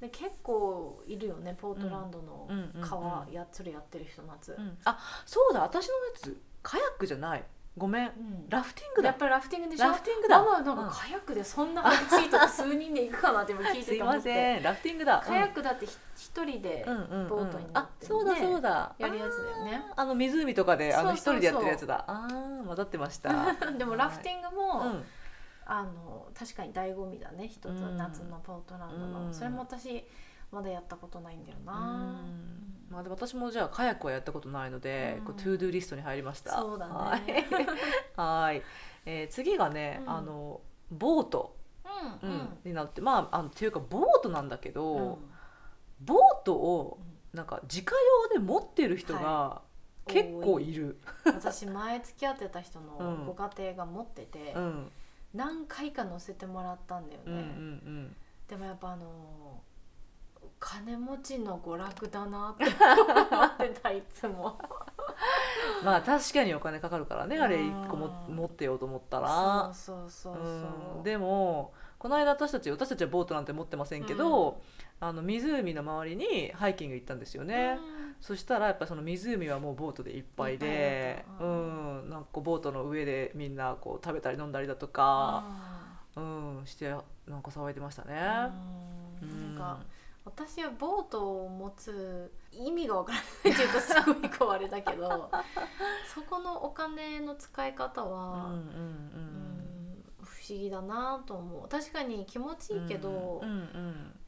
[0.00, 2.48] で結構いるよねポートランドの
[2.80, 4.76] 川やそれやってる人夏、うん。
[4.84, 7.44] あそうだ私のやつカヤックじゃない
[7.76, 8.06] ごめん。
[8.06, 8.48] うん。
[8.50, 9.08] ラフティングだ。
[9.08, 9.84] やっぱりラフティングでしょ？
[9.88, 10.38] ラフティングだ。
[10.42, 10.76] ママなん。
[10.90, 14.62] かカヤックでそんな激しいとこ数人で行くかなって今聞いすいまてて思ってせん。
[14.62, 15.22] ラフティングだ。
[15.26, 17.28] カヤックだってひ一人でうんうんうんうん。
[17.28, 19.82] ボートに乗あってねそうだそうだやるやつだよね。
[19.96, 22.04] あーあの湖とかであの一人でやってるやつだ。
[22.06, 23.32] あー混ざってました。
[23.78, 25.04] でもラフティングも、うん。
[25.64, 27.48] あの確かに醍醐味だね。
[27.48, 27.96] 一つ、うん。
[27.96, 29.34] 夏のポートランドの、うん。
[29.34, 30.06] それも私
[30.50, 35.24] まだやったことないんだような、んまあ私もじゃあカヤックはやったことないので、うん。
[35.24, 36.52] こう to-do list に入りました。
[36.52, 36.94] そうだね。
[36.94, 37.22] はい。
[38.16, 38.62] はい、
[39.06, 40.10] えー次がね、うん。
[40.10, 41.56] あのボート、
[42.22, 42.38] うんううん。
[42.40, 45.30] んになってまああのっていうかボートなんだけど、うん。
[46.00, 46.98] ボートを
[47.32, 47.94] なんか自家
[48.28, 49.62] 用で持ってる人がは
[50.06, 53.26] 結構いる、私前付き合ってた人の うん。
[53.26, 54.92] ご家庭が持ってて、うん。
[55.32, 58.16] 何回か乗せてもらったんだよね、うんうん。
[58.48, 59.62] でもやっぱあの
[60.64, 64.56] 金持ちの娯楽だなって思ってたいつも。
[65.80, 67.84] うん、まあ確かにお金かかるからねあれうん。
[67.84, 69.72] 一個も持ってようと思ったら。
[69.74, 74.60] そうそうそうでもこの間私たち私たちはボートなんて持ってませんけど、
[75.00, 77.78] あの湖の周りにハイキング行ったんですよね、
[78.20, 82.10] そしたらやっぱその湖はもうボートでいっぱいでうん。
[82.10, 84.92] なんかボートの上でみんなこう食べたり飲んだりだとうん。
[84.92, 85.44] か、
[86.16, 88.14] うん、してなんか騒いでましたね。
[89.22, 89.54] うん。
[89.54, 89.78] なんか
[90.24, 95.30] 私はボートを持つ意味がわからないっていうとすごいこうあれだけど
[96.06, 99.42] そこのお金の使い方うんうんは、うん
[100.22, 101.68] 不思議だなと思う。
[101.68, 104.18] 確かに気持ちいいけど、うんうん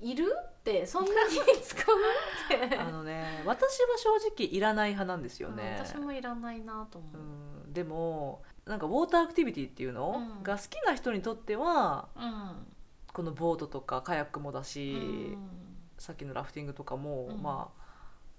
[0.00, 5.80] いるってそんなに使うって、 あのね私は正直いらない派なんですよね。
[5.82, 7.16] 私もいらないなと思う、
[7.64, 10.42] うん、でもなんかウォーターアクティビティっていうの、うん。
[10.42, 12.66] が好きな人にとってはうん
[13.14, 15.38] このボートとかカヤックもだし、うん。
[15.96, 17.40] さっきのラフティングとかも、うん。
[17.40, 17.84] まあ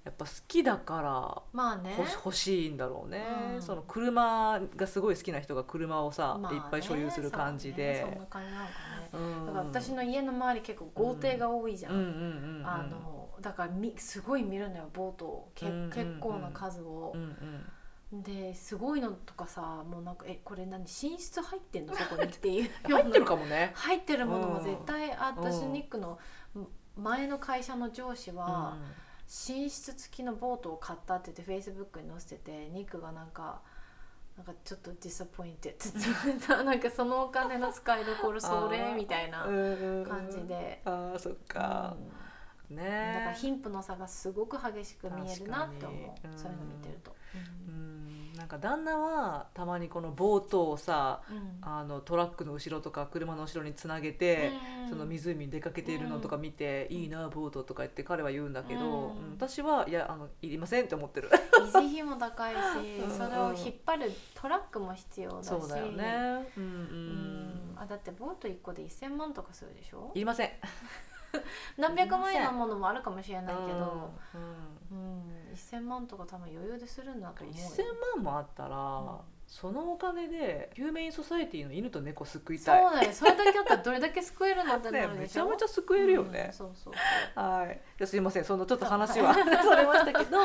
[0.04, 1.96] やっぱ好きだからまあね。
[1.98, 3.62] 欲しいんだろうね、うん。
[3.62, 6.58] その車がすごい好きな人が車をさ、まあね。
[6.58, 8.02] いっぱい所有する感じで。
[8.02, 9.10] そな感じなのかね。
[9.14, 9.46] うん。
[9.48, 12.62] だから私の家の周り結構豪邸が多いじゃん、
[13.42, 15.26] だからみすごい見るのよボート。
[15.26, 15.72] をけ、うん。
[15.74, 15.84] うん。
[15.86, 17.14] うん結構な数を。
[17.16, 17.66] うん、うん
[18.12, 21.94] ですごいのとかさもうなんかえこれ何寝室入ってんの？
[21.98, 22.70] そこにっていう。
[22.84, 25.52] 入ってるかもね、 入ってるものも絶対あうん。
[25.52, 26.20] 私ニックの
[26.96, 28.78] 前の会社の上司は、
[29.26, 33.62] 寝室付きのボートを買ったって言ってフェイスブックに載せててニックがなんか
[34.38, 41.96] なんかちょっと disappointed なんかそのお金の使いどころそれみたいな感感じで、あーそっか、
[42.70, 42.76] うん。
[42.76, 43.14] ね。
[43.16, 46.38] だから貧富の差がすごく激しく見えるなって思う。
[46.38, 47.16] そういうの見てると。
[47.68, 48.34] うん。
[48.36, 51.58] なんか旦那はたまにこのボートをさうん。
[51.62, 54.52] あのトラックの後ろとか車の後ろにつなげて、
[54.84, 54.90] うん。
[54.90, 61.30] その湖に出かけているのとか見て、いいなボートとか言って彼は言うんだけど、私はいやあのいりませんって思ってる。
[61.30, 62.58] 維持費も高いし
[63.04, 65.48] うんそれを引っ張るトラックも必要だし。
[65.48, 66.52] そうだよね。
[66.58, 67.74] うんううん。
[67.74, 70.12] んあだってボート1個で1000万とかするでしょ？
[70.14, 70.50] いりません
[71.78, 77.62] 何百万円のものもあるかもしれないけど、うんうん、1000万とか多分余裕でするんだと思うよ。
[77.62, 86.46] 1000万もあったら、んそのお金でヒューメインソサエティの犬と猫救いそうたいだよそれだけあったらどれだけ救えるのってなねるでしょ、めちゃめちゃ救えるよね。
[86.48, 86.94] うん、そうそう
[87.40, 88.44] はい、じゃすいません。
[88.44, 90.38] そのちょっと話は それましたけど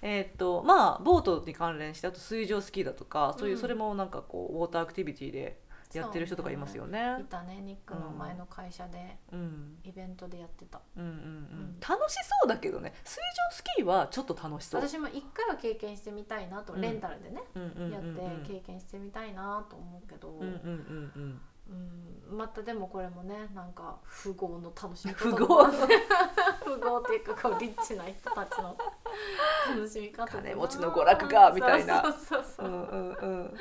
[0.00, 3.60] えーっとまあボートに関連してあと水上スキーだとかそういう、うん。
[3.60, 5.60] それもなんかこうウォーターアクティビティで
[5.98, 7.16] やってる人とかいますよね。
[7.20, 9.18] いたねニックの前の会社で。
[9.32, 9.78] うん。
[9.84, 11.14] イベントでやってた、うんうんうん。
[11.14, 11.80] ん。
[11.80, 12.92] 楽しそうだけどね。
[13.04, 13.20] 水上
[13.56, 14.80] スキーはちょっと楽しそう。
[14.80, 16.80] 私も一回は経験してみたいなと、うん。
[16.80, 17.42] レンタルでね、
[17.90, 21.40] やって経験してみたいなと思うけど、うんうんうんうん。
[22.30, 22.36] うん。
[22.36, 25.46] またでもこれもねなんか富豪の楽しみ方富豪
[26.64, 28.76] 富豪っていうかこうリッチな人たちの
[29.76, 32.02] 楽しみ方金持ちの娯楽がみたいな。
[32.02, 33.56] そうそうそうう、んうんうんうん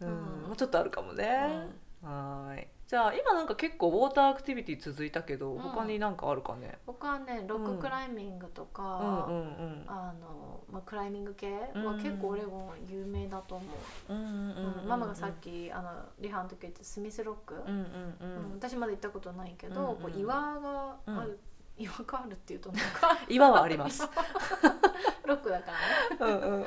[0.00, 0.08] うん。
[0.48, 1.68] もうちょっとあるかもね、
[2.02, 2.66] はーい。
[2.86, 5.58] じゃあ今なんか結構ウォーターアクティビティ続いたけど、うん。
[5.60, 6.78] 他になんかあるかね？
[6.86, 9.84] 他はねロッククライミングとうんか、うんうん。
[9.86, 11.84] あのまあ、クライミング系うん。
[11.84, 13.64] は結構オレゴン有名だと思
[14.08, 18.46] う、うんうんうんうんママがさっきあのリハの時言ってスミスロック、うんうんうん。
[18.46, 18.52] うん。
[18.54, 19.96] 私まだ行ったことないけど、うんうん。
[19.98, 21.30] こう岩がある、
[21.78, 21.84] うん。
[21.84, 24.02] 岩があるっていうとなんか 岩はあります。
[25.24, 25.70] ロックだか
[26.18, 26.32] らね。
[26.32, 26.64] うんうんうん。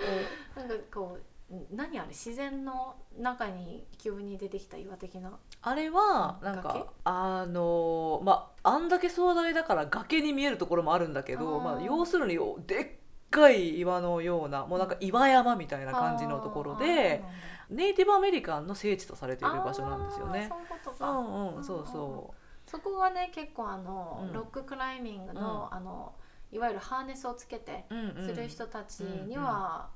[0.55, 1.23] なんかこう
[1.71, 5.37] 何あれ自然の中に急に出てきた岩的な？
[5.61, 12.37] あれはなんかあのまああんだけ壮大だから崖に見えるところもあるんだけど、まあ要するに
[12.67, 12.87] でっ
[13.29, 17.23] かい岩のようなもうなんか岩山みたいな感じのところで、
[17.69, 20.47] ネイティブアメリカンの聖地とされている場所なんですよね。
[20.49, 22.33] そういうことうか、んうん、そうそ
[22.65, 24.33] そこがね結構あの、うん。
[24.33, 26.13] ロッククライミングの,、あの
[26.53, 27.85] いわゆるハーネスをつけて。
[28.25, 29.89] する人たちには、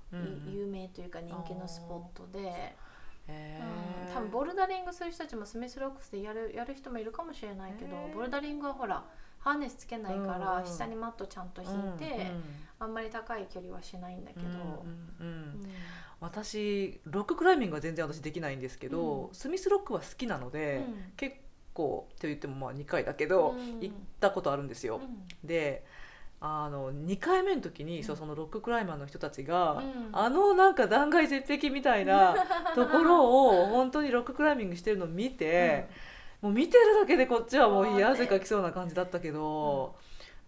[0.46, 2.98] 有名というか人気のスポットで、うん
[4.14, 9.04] 多分ボルダリングする人たちもスミスロックスでやるやる人もいるかもしれないけどボルダリングはほら
[9.40, 12.32] ハーネスつけないから、下にマットちゃんと引いて、
[12.80, 14.86] あんまり高い距離はしないんだけど、
[16.20, 19.34] 私ロッククライミングは全然私できないんですけど、うん。
[19.34, 21.14] スミスロックは好きなので、うん。
[21.16, 21.36] 結
[21.74, 23.80] 構って言ってもまあ2回だけど、うん。
[23.80, 25.00] 行ったことあるんですよ。
[25.44, 25.86] で
[26.40, 28.04] あの2回目の時に、うん。
[28.04, 30.10] そうそのロッククライマーの人たちが、うん。
[30.12, 32.36] あのなんか断崖絶壁みたいな
[32.76, 35.88] ところを本当にロッククライミングしてるのを見て、
[36.42, 39.96] もう見てるだけでこっちはもう冷や汗かきそうな感じだったけど、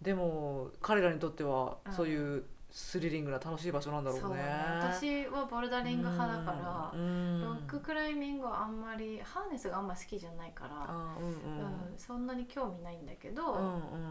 [0.00, 4.22] でも彼らにとってはそういうスリリングな楽しい場所なんだろうね。
[4.26, 4.42] そうね。
[4.80, 7.42] 私はボルダリング派だから、うん。
[7.42, 11.32] ロッククライミングはあんまりハーネスがあんま好きじゃないから、あうんうん。
[11.32, 13.42] うんそんなに興味ないんだけど、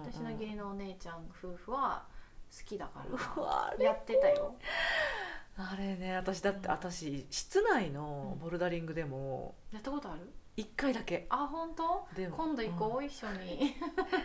[0.04, 2.06] 私の義理のお姉ちゃん夫婦は
[2.52, 3.06] 好きだか
[3.38, 4.56] うわあやってたよ。
[5.58, 10.22] あれね私だって私室内のボルダリングでもやったことある？
[10.60, 11.26] 1回だけ。
[11.30, 12.08] あ本当？
[12.15, 13.76] でも今度行こう、一緒に。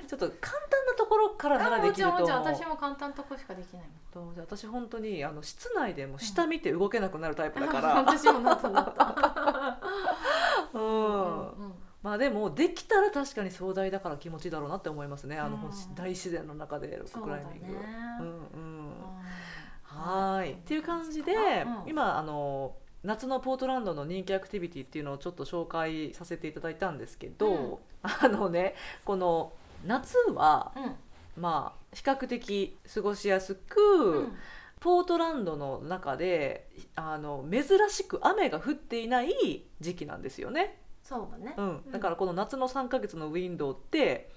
[0.01, 2.12] う んちょっと簡単なところからならあできると。
[2.12, 3.83] もちろんもちろん思う私も簡単なとこしかできない
[4.14, 4.35] もん。
[4.37, 9.79] 私本当にあの室内でも下見て動けなくなるタイプだから、私もなったなった。
[10.79, 11.49] うん。
[11.51, 15.38] うんまあでもできたら確かに壮大だから気持ちいいだろうなって思いますね。
[15.38, 15.94] あの、うん。
[15.94, 17.66] 大自然の中でロッククライミング。
[17.66, 17.87] そうだね
[18.20, 18.27] うん。
[18.27, 18.35] うん。
[18.35, 18.92] うん
[19.85, 21.83] はーいっていう感じで、うん。
[21.87, 27.76] 今あの夏のポートランドの人気アクティビティっていうのをちょっと紹介させていただいたんですけど、うん。
[28.02, 29.52] あのねこの
[29.86, 30.94] 夏はうん。
[31.36, 34.32] まあ比較的過ごしやすく、うん。
[34.80, 41.55] ポートランドの中であの珍しく雨が降っていない時期なんですよね、そうだね。
[41.57, 44.30] うん、だからこの夏の3ヶ月のウィンドウって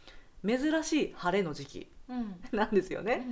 [0.45, 2.39] 珍しい晴れの時期うん。
[2.57, 3.28] なんですよね、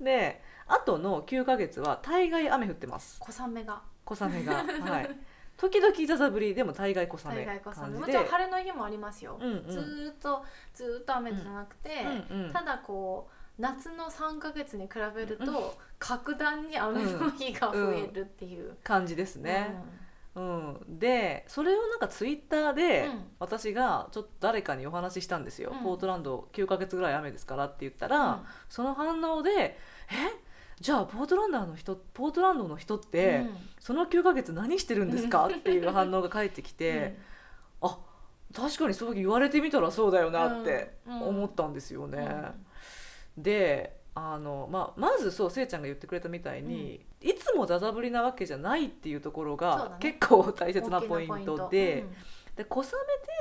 [0.00, 0.04] うん。
[0.04, 3.20] であとの9ヶ月は大概雨降ってます。
[3.20, 4.54] 小雨が小雨が。
[4.90, 5.10] はい。
[5.56, 7.98] 時々ザザ降りでも大概小雨大概小雨。
[7.98, 9.68] もちろん晴れの日もありますよ、うんうん。
[9.68, 10.44] ずーっと
[10.74, 12.44] ずーっと雨じゃなくて、うん。
[12.44, 19.74] うんただこう夏の3ヶ月に比べると、格段に雨の日が増えるっていう、感じですね、
[20.34, 20.98] うん。
[20.98, 23.24] でそれをなんかツイッターでうん。
[23.38, 25.82] 私がちょっと誰かにお話ししたんですよ、うん。
[25.82, 28.46] ポートランド9ヶ月ぐらい雨ですからって言ったら、うん。
[28.68, 29.78] その反応で
[30.12, 30.45] 「え
[30.80, 33.50] じゃあポートランダーの人ポートランドの人って、うん。
[33.80, 35.46] その9ヶ月何してるんですか？
[35.52, 37.18] っていう反応が返ってきて、
[37.80, 37.98] あ
[38.54, 41.22] 確かにそう言われてみたらそうだよなってうん。
[41.28, 42.28] 思ったんですよね。
[43.36, 43.42] うん。
[43.42, 52.14] であの、まあ、まずそうせいちゃんが言ってくれたみたいに、いつもザザぶりなわけじゃないっていうところが結構大切なポイントで,、うん。
[52.56, 52.88] で小雨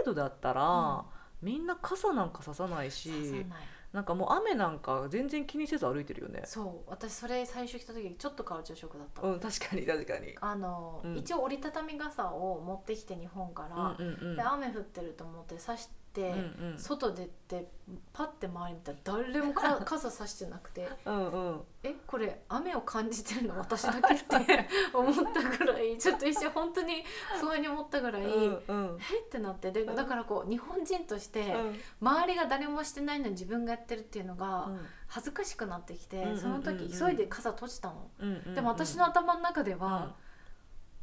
[0.03, 1.05] 程度だったら、
[1.41, 3.63] みんな傘なんかささないし刺さない
[3.95, 6.41] なんかもう雨なんか全然気にせず歩いてるよね。
[6.43, 10.35] そう私それ最初来た時ちょっとカルチャーショックだった、うん、確かに確かに。
[10.41, 16.25] あの、うん一応折りたたみ傘を持ってきて日本から、うんうんうんで雨降ってると思って差して、う
[16.65, 16.79] んうん。
[16.79, 17.67] 外出て
[18.13, 20.89] パッて周り見たら誰もか傘差してなくて。
[21.05, 21.61] うんうん。
[21.83, 27.03] えこれ雨を感じてるの私だけって 思ったぐらいちょっと一瞬本当に
[27.39, 28.97] 不安に思ったぐらい、うんうん。
[28.99, 29.19] え？
[29.19, 29.71] ってなって。
[29.71, 29.95] でうん。
[29.95, 31.79] だからこう日本人としてうん。
[32.01, 34.85] 周りが誰もしてないのに自分がやってるっていうのがうん。
[35.07, 40.15] 恥ずかしくなってきて、うんその時急いで傘閉じたの、うんうんでも私の頭の中では、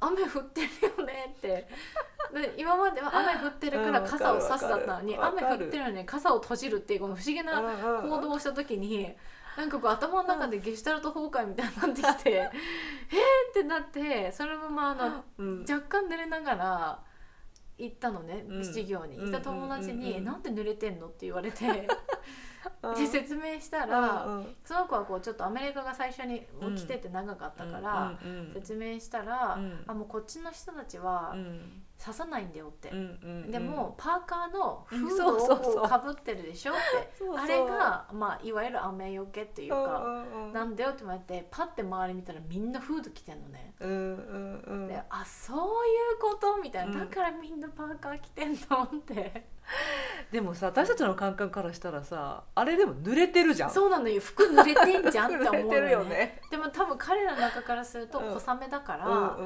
[0.03, 1.69] 雨降ってるよねって。
[2.33, 9.13] で今までは雨降ってるからうん傘を差すだったのに、雨降ってるのに傘を閉じるっていうこの不思議なうん行動をした時に
[9.57, 12.51] なんかこう頭の中でゲシュタルト崩壊みたいになってきて えーっ
[13.53, 15.61] てなってそのままあのうん。
[15.69, 16.99] 若干濡れながら
[17.83, 18.65] 行ったのね、うん。
[18.65, 19.19] 授業に。
[19.19, 20.17] 行った友達に「うんうんうん。
[20.19, 21.67] うんなんで濡れてんの?」って言われて。
[22.81, 24.57] うんで説明したら、うんうん。
[24.65, 26.75] その子はこうちょっとアメリカが最初にうん。
[26.77, 29.85] 来てて長かったから、うんうん説明したら、うん。
[29.87, 31.83] あもうこっちの人たちはうん。
[32.05, 33.01] 刺さないんだよって、うんう
[33.47, 35.17] んでもパーカーのフーうん。
[35.17, 36.81] ドをかぶってるでしょって。
[37.39, 40.53] あれが、まあ、いわゆる雨よけっていうか、うんうん。
[40.53, 43.75] なんだよって言われてパッて周り見たらみんなフード着てんのね。
[43.81, 44.89] うんうんうん。
[44.89, 45.59] であそう
[46.43, 46.99] ことみたいな、うん。
[46.99, 49.45] だからみんなパーカー着てんのって。
[50.33, 53.71] でもさ私たちの感覚からしたらさあれでも濡れてるじゃん。
[53.71, 54.21] そうなのよ。
[54.21, 56.41] 服濡れてんじゃんって思う 濡れてるのよね。
[56.51, 58.35] でも多分彼らの中からするとうん。
[58.35, 59.39] 小雨だから、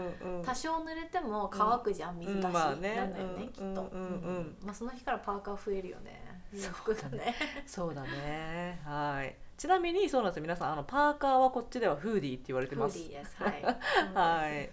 [0.42, 2.46] 多少濡れても乾くじゃん、水出し。
[2.46, 2.52] うん。
[2.52, 4.56] なんだよね、うんきっと、うん。
[4.64, 6.42] まあ、その日からパーカー増えるよね。
[6.54, 7.34] そう服がね。
[7.66, 8.80] そうだね。
[8.84, 10.42] はいちなみにそうなんですよ。
[10.42, 13.62] 皆さんあのパーカーはこっちではフーディーって言われてフーますディー ですはい。
[14.44, 14.70] はい。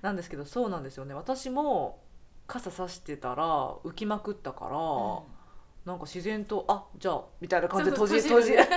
[0.00, 1.14] なんですけどそうなんですよね。
[1.14, 2.00] 私も
[2.46, 4.80] 傘さしてたら浮きまくったから、う
[5.20, 5.22] ん。
[5.84, 8.52] なんか自然とあじゃあみたいな感じで閉じ閉じ。
[8.52, 8.72] 閉じ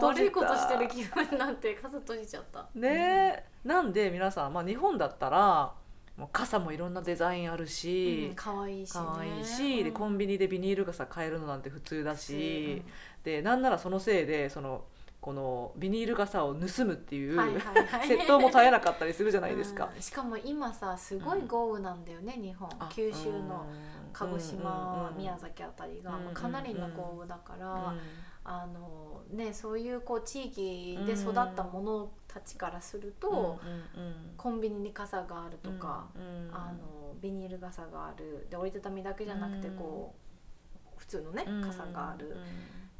[0.00, 2.66] 悪いことしてる気分になって傘閉じちゃった。
[2.74, 3.44] ね。
[3.64, 5.74] え、なんで皆さん、まあ、日本だったら
[6.16, 9.00] もう傘もいろんなデザインあるうんし、可愛いしね。
[9.04, 12.92] 可愛いし、でコンビニでビニール傘買えるのなんて普通だし、うん
[13.24, 14.84] でなんならそのせいでその
[15.22, 17.56] このビニール傘を盗むっていう、はいはい
[17.86, 18.08] はい。
[18.10, 19.88] 窃盗も絶えなかったりするじゃないですか。
[19.94, 20.02] うん。
[20.02, 22.68] しかも今さすごい豪雨なんだよね、日本。
[22.80, 24.12] あ九州のうん。
[24.12, 28.00] 鹿児島、うん宮崎あたりが、うんまあかなりの豪雨だから、うん。
[28.42, 33.60] あのね、そういうこう地域で育った者たちからすると、
[33.96, 38.48] うんうんコンビニに傘があるとか、うんあのビニール傘がある。
[38.50, 41.62] で折りたたみだけじゃなくてうんこう普通のねうん。
[41.62, 42.36] 傘がある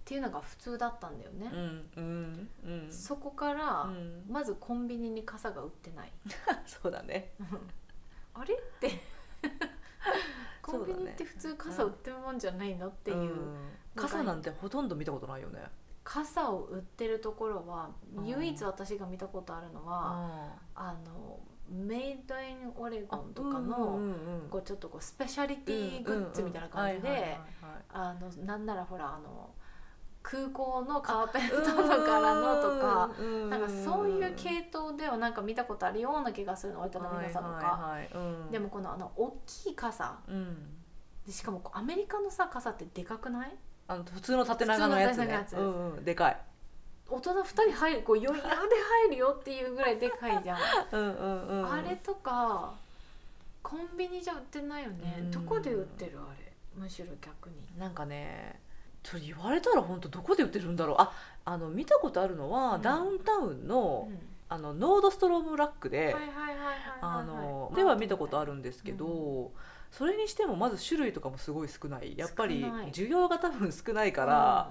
[0.02, 1.48] っていうのが普通だったんだよね。
[1.52, 1.56] う。
[1.56, 2.92] んうんうん。
[2.92, 4.24] そこから、うん。
[4.28, 6.12] まずコンビニに傘が売ってない。
[6.66, 7.32] そうだね。
[8.34, 8.54] あれ？
[8.54, 8.90] って。
[10.60, 13.70] コンビニって普通傘売ってるもんじゃないのっていう、うん。
[13.94, 15.60] 傘なんてほとんど見たことないよね。
[16.02, 18.26] 傘を売ってるところはうん。
[18.26, 21.38] 唯一私が見たことあるのは、あの
[21.68, 24.00] メイドインオレゴンとかの、
[24.50, 27.38] こうちょっとこうスペシャリティグッズみたいな感じで
[27.92, 29.50] あのなんならほらあの
[30.22, 33.10] 空港のカーペットの柄のとか。
[33.50, 37.98] なんかそういう系統ではなんか見たことあるような気がするの折りたたみ傘とか、
[38.50, 40.18] でもこのあの大きい傘。
[40.28, 40.56] うん。
[41.26, 43.54] でしかもアメリカのさ傘ってでかくない？
[43.88, 45.32] あの普通の縦長のやつね。
[45.32, 45.56] やつ。
[45.56, 46.04] うんうん。
[46.04, 46.40] でかい。
[47.08, 50.58] 大人2人入るこう余裕で入るよっていうぐらいでかいじゃん、
[50.92, 51.72] うんうんうん。
[51.72, 52.72] あれとか
[53.62, 55.30] コンビニじゃ売ってないよね、うん。
[55.30, 56.52] どこで売ってるあれ？
[56.74, 57.56] むしろ逆に。
[57.78, 58.60] なんかね
[59.02, 60.96] ちょ言われたら本当どこで売ってるんだろう。
[60.98, 61.12] あ
[61.44, 62.82] あの見たことあるのは、うん。
[62.82, 64.18] ダウンタウンの,、うん。
[64.48, 66.14] あのノードストロームラックで、
[67.74, 69.50] では見たことあるんですけど、
[69.90, 72.14] それにしてもまず種類とかもすごい少ない。
[72.16, 74.70] やっぱり需要が多分少ないから、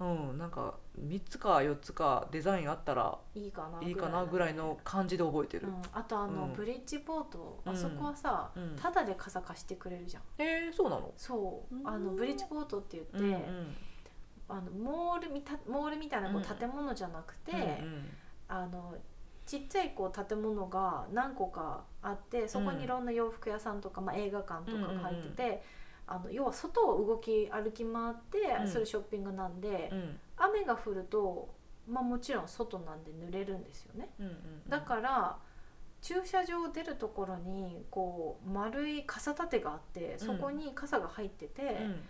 [0.00, 6.52] うんなんか3つか4つかデザインあったらうんいいかないいかなぐらいの感じで覚えてる、うん、あとあの、うん。
[6.54, 7.72] ブリッジボートうん。
[7.72, 8.76] あそこはさ、うん。
[8.76, 10.22] ただで傘貸してくれるじゃん。
[10.38, 11.12] えー、そうなの？
[11.16, 11.74] そう。
[11.74, 11.86] うん。
[11.86, 13.76] あのブリッジボートって言って、うんうん。
[14.48, 18.06] あのモールみたモールみたいなこう建物じゃなくて、うんうん。
[18.48, 18.94] あの
[19.46, 25.62] ちっちゃいこう建物が何個かあってそこにいろんな洋服屋さんとか、まあ、映画館とかが入ってて、
[26.10, 28.68] あの要は外を動き歩き回ってうん。
[28.68, 30.18] するショッピングなんで、うん。
[30.36, 31.54] 雨が降ると
[31.88, 34.10] まあもちろん外なんで濡れるんですよね。
[34.18, 34.68] うんうんうん。
[34.68, 35.38] だから
[36.02, 42.00] 駐車場出るところにこう丸い傘立てがあってそこに傘が入ってて、うん。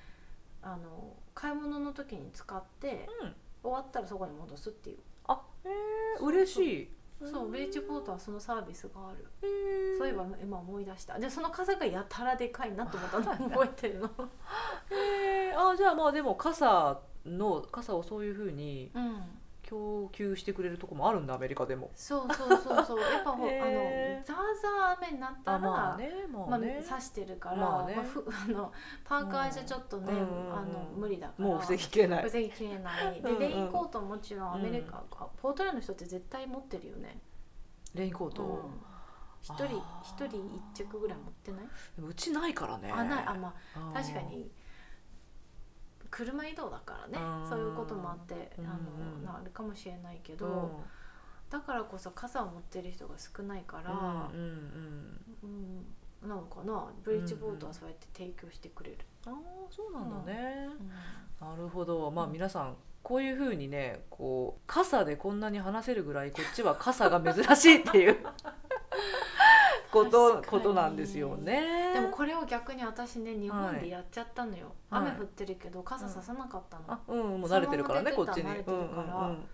[0.63, 3.35] あの買い物の時に使ってうん。
[3.63, 4.99] 終わったらそこに戻すっていう。
[5.27, 6.91] あへえ嬉しい
[7.27, 9.27] そうビーチポートはそのサービスがある。
[9.99, 11.19] そういえば今思い出した。
[11.19, 13.51] でその傘がやたらでかいなと思ったの？
[13.51, 14.07] 覚えてるの？
[14.91, 19.23] へえあじゃあまあでも傘の傘をそういうふうにうん
[19.71, 21.93] 供給してくれるとこもあるんだアメリカでも。
[21.95, 23.01] そうそうそうそう。
[23.01, 23.51] やっぱほ あの
[24.25, 27.95] ザーザー雨になったらあまあねままあ、あね、刺してるから、まあね。
[27.95, 28.73] ふ あの
[29.05, 30.19] パーカーじゃちょっとね、うん。
[30.19, 30.65] うんうんあの
[30.97, 31.45] 無理だから。
[31.45, 32.25] もう防ぎきれない。
[32.25, 33.15] 防ぎきれない。
[33.23, 33.39] でうんうん。
[33.39, 34.99] レインコートももちろんアメリカ、
[35.41, 37.21] ポートランドの人って絶対持ってるよね。
[37.95, 38.83] レインコート、うん。
[39.41, 40.27] 一人あー。
[40.27, 41.65] 一人一着ぐらい持ってない、
[41.99, 42.91] うちないからね。
[42.91, 43.25] あない。
[43.25, 44.51] あまああー確かに
[46.11, 47.49] 車移動だからねうん。
[47.49, 49.25] そういうこともあってあの、うんうん。
[49.25, 50.69] なあるかもしれないけど、うん
[51.51, 56.29] だからこそ傘を持ってる人が少ないから、うんうんうん。
[56.29, 60.69] なのかなブリッジボートはそうやって提供してくれる、うん、ああそうなんだね、
[61.41, 61.49] うん。
[61.49, 62.09] なるほど。
[62.13, 68.19] まあうん皆さんこういうふうにねこう傘でこんなに話せるぐらいこっちは傘が珍しいっていう
[69.91, 71.93] ことことなんですよね。
[71.95, 75.03] でもこれを逆に私ね日本でやっちゃったのよ、はい。
[75.09, 78.45] 雨降ってるけど傘ささなかったの、あうんもう慣れてるからねこっちに。
[78.45, 79.03] 慣れてるから。
[79.03, 79.49] うんうんうん。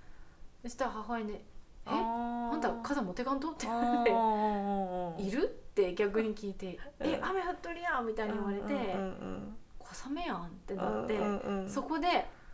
[0.63, 1.33] そしたら母親に
[1.87, 1.91] 「え？
[1.91, 4.17] あんた傘持ってかんと?」ってあ言われて。
[4.17, 5.29] ー。
[5.29, 5.45] いる？
[5.45, 5.47] っ
[5.77, 7.07] て逆に聞いて「うん。
[7.07, 8.63] え雨降っとるやん」みたいに言われて。
[8.65, 11.69] うんうん「小雨やん」ってうんなって、うんうんうん。
[11.71, 12.09] そこで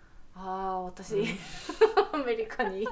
[0.37, 1.27] 「ああ私、うん。
[2.13, 2.87] アメリカに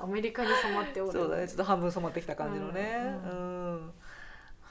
[0.00, 1.46] アメリカに染まっておる」そうだね。
[1.46, 3.20] ちょっと半分染まってきた感じのね。
[3.26, 3.61] ううんん、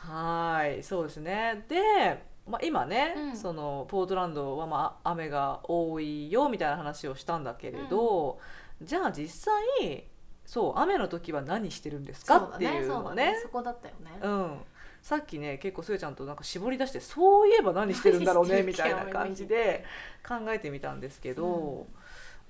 [0.02, 1.66] はーいそうですね。
[1.68, 3.38] で、まあ、今ね、うん。
[3.38, 8.39] そのポートランドはまあ雨が多いよみたいな話をしたんだけれど、
[8.82, 10.06] じゃあ実際
[10.45, 13.39] そう雨の時は何してるんですかそうだっていうそうのねだね。
[13.41, 14.58] そこだったよね、うん、
[15.02, 19.86] さっきね結構すえちゃんとなんか絞り出してそういえば何してるんだろうね 何みしてるっけたいな感じで
[20.28, 21.88] 考えてみたんですけど、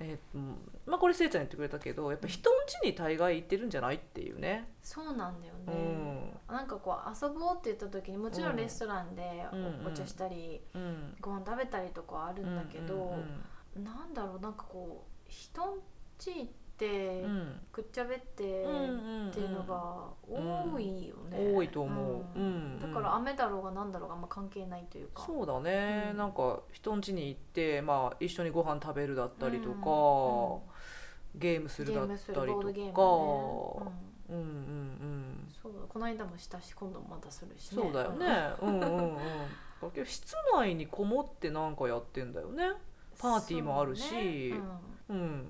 [0.00, 4.68] えーうんまあ、これせいちゃん言ってくれたけどやっぱ人ん家に大概行ってるんじゃないっていうね。
[4.82, 6.40] そうなんだようね、ん。
[6.52, 9.86] なんかこう遊ぼうって言った時にもちろんレストランでうん。
[9.86, 11.16] おお茶したり、うん。
[11.20, 13.14] ご飯食べたりとかはあるんだけど、
[13.74, 15.80] うんなんだろうなんかこう人ん
[16.18, 30.72] 家行ってうんうんくっちゃべってっていうのが多いよね、多いと思う、うんだから雨だろうがなんだろうがあんま関係ないというかそうだね、うんなんか人ん家に行って、まあ、一緒にご飯食べるだったりとか、うん
[31.34, 32.92] ゲームするだったりとかね、
[34.28, 38.26] うんうんうんうんそうこの間もしたし今度もまたするしそうだよね、
[38.60, 39.18] うんうんうん
[40.04, 42.70] 室内にこもってなんかやってんだよね
[43.18, 44.50] パーティーもあるしね
[45.08, 45.48] うんうんうん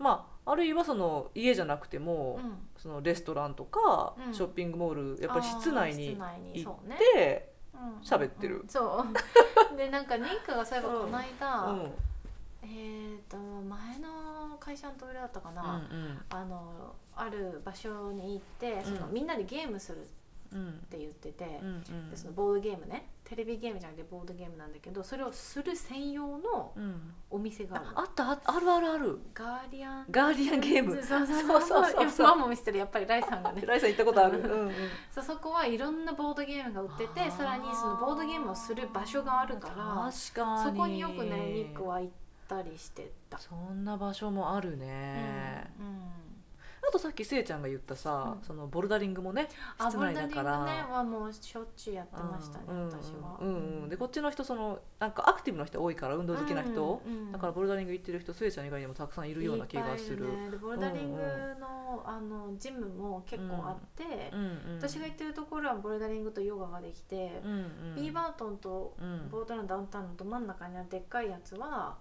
[0.00, 2.54] まああるいはその家じゃなくても、うん。
[2.76, 4.34] そのレストランとか、うん。
[4.34, 6.16] ショッピングモールやっぱり室内に
[6.54, 6.74] 行っ
[7.14, 7.98] て、うん。
[8.02, 8.60] 喋ってる。
[8.62, 8.68] うん。
[8.68, 9.04] そ
[9.72, 9.76] う。
[9.76, 11.92] でなんかニックがそういえばこの間、うん。
[12.62, 15.82] えっ、と前の会社のトイレだったかうんな、
[16.30, 19.12] あのある場所に行ってその、うん。
[19.12, 20.08] みんなでゲームするっう
[20.58, 20.86] ん。
[20.90, 21.44] て言ってて、
[22.10, 27.14] でそのボードゲームねテレビゲームじゃなくてボードゲームなんだけどそれをする専用のうん。
[27.32, 27.98] お店があるの。
[27.98, 29.18] ああったああるあるある。
[29.32, 31.00] ガーディアンガーディアンゲーム。
[31.02, 31.90] そうそうそう。
[31.90, 33.62] そうそうも見せてるやっぱりライさんがね。
[33.66, 34.72] ライさん行ったことある、うんうん、
[35.12, 40.70] そうそこはいろんなボードゲームが売っててさらにそのボードゲームをする場所があるから確かに。
[40.70, 42.12] そこによくねニックは行っ
[42.48, 46.19] たりしてた、そんな場所もあるね、うんうん
[46.86, 48.44] あとさっきせいちゃんが言ったさ、うん。
[48.44, 53.88] そのボルダリングもね室あボルダリング内だからねはもうしょっちゅうやってましたね、うん私は、うんうん。
[53.88, 60.24] でこっちの人そのなんかアクティブな人多いから運動好きな人、うんうんだからボルダリング行ってる人せいちゃん以外にもたくさんいるような気がする。
[60.24, 61.20] いっぱいいね、でボルダリング
[61.60, 67.54] の,、あのジムも結構あって、うんうん、私が行ってるところはボルダリングとヨガができて、うんう
[67.92, 69.28] ん、ビーバートンとうん。
[69.30, 71.96] ボートランドダウンタウンのど真ん中にあるでっかいやつは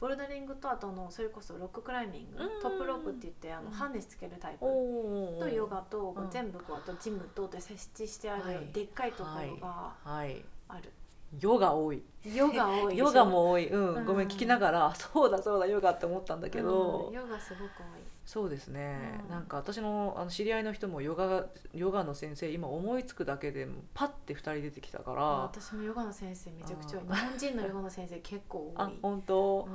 [0.00, 2.62] ボルダリングとあとあのそれこそロッククライミング、うん。
[2.62, 3.72] トップロープって言ってあの、うん。
[3.72, 4.60] ハーネスつけるタイプ。
[4.60, 6.30] とヨガと、うん。
[6.30, 8.68] 全部こうあとジムとで設置してある、はい。
[8.72, 10.44] でっかいところがはい。
[10.68, 10.92] ある、
[11.40, 13.94] ヨガ多いヨガ多いヨガも多い、うん。
[13.94, 14.04] うん。
[14.04, 17.14] ごめん聞きながら そうだそうだヨガって思ったんだけど、うん。
[17.14, 18.02] ヨガすごく多い。
[18.24, 19.30] そうですね、うん。
[19.30, 25.22] なんか私のあの知り合いの人もヨガヨガの先生今思いつくだけでパッて2人出てきたから。
[25.22, 29.68] 私もヨガの先生めちゃくちゃ日本人のヨガの先生結構多あい本当？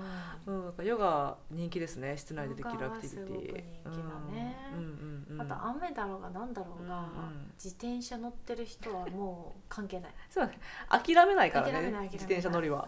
[0.46, 0.86] う、ん。
[0.86, 2.16] ヨガ人気ですね。
[2.16, 3.90] 室内でできるアクティビティ。
[3.90, 4.56] 人気だね。
[4.74, 4.78] うん。
[4.78, 7.52] うんうんうん、あと雨だろうがなんだろうが、うんうん。
[7.56, 10.12] 自転車乗ってる人はもう関係ない。
[10.30, 10.52] そう
[10.90, 11.74] 諦めないからね。
[11.74, 12.10] 諦めない諦めない。
[12.12, 12.88] 自転車乗りは。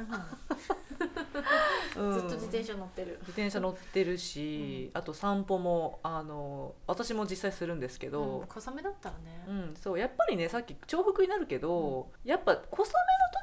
[1.97, 2.13] うん。
[2.13, 3.17] ずっと自転車乗ってる。
[3.21, 12.93] 自転車乗ってるし、あと散歩もあの私も実際するんですけど、うん小雨だったらね、うんそうやっぱりねさっき重複になるけど、やっぱ小雨の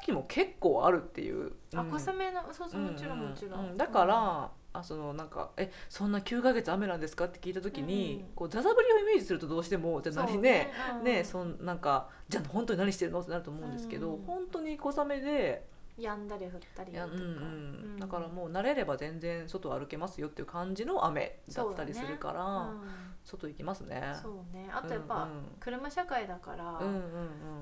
[0.00, 1.90] 時も結構あるっていう、あうん。
[1.90, 11.24] 小雨のそうそうもちろんもちろん、だから、あそのなんか「えそんな9ヶ月雨なんですか?」って聞いた時に、うんこうザザ降りをイメージするとどうしてもじゃあ何ねそうね。
[11.24, 13.20] そんなんかじゃあ本当に何してるの？
[13.20, 14.24] ってなると思うんですけど、うん。
[14.24, 15.68] 本当に小雨で
[16.02, 22.80] やんだり降ったりいや、うんとか、うん、だからもう慣れれば全然外歩けますよっていう感じの雨だったりするから、うん
[23.24, 24.02] 外行きますね。
[24.20, 25.28] そうねあとやっぱ、
[25.60, 27.02] 車社会だから、うんうんうん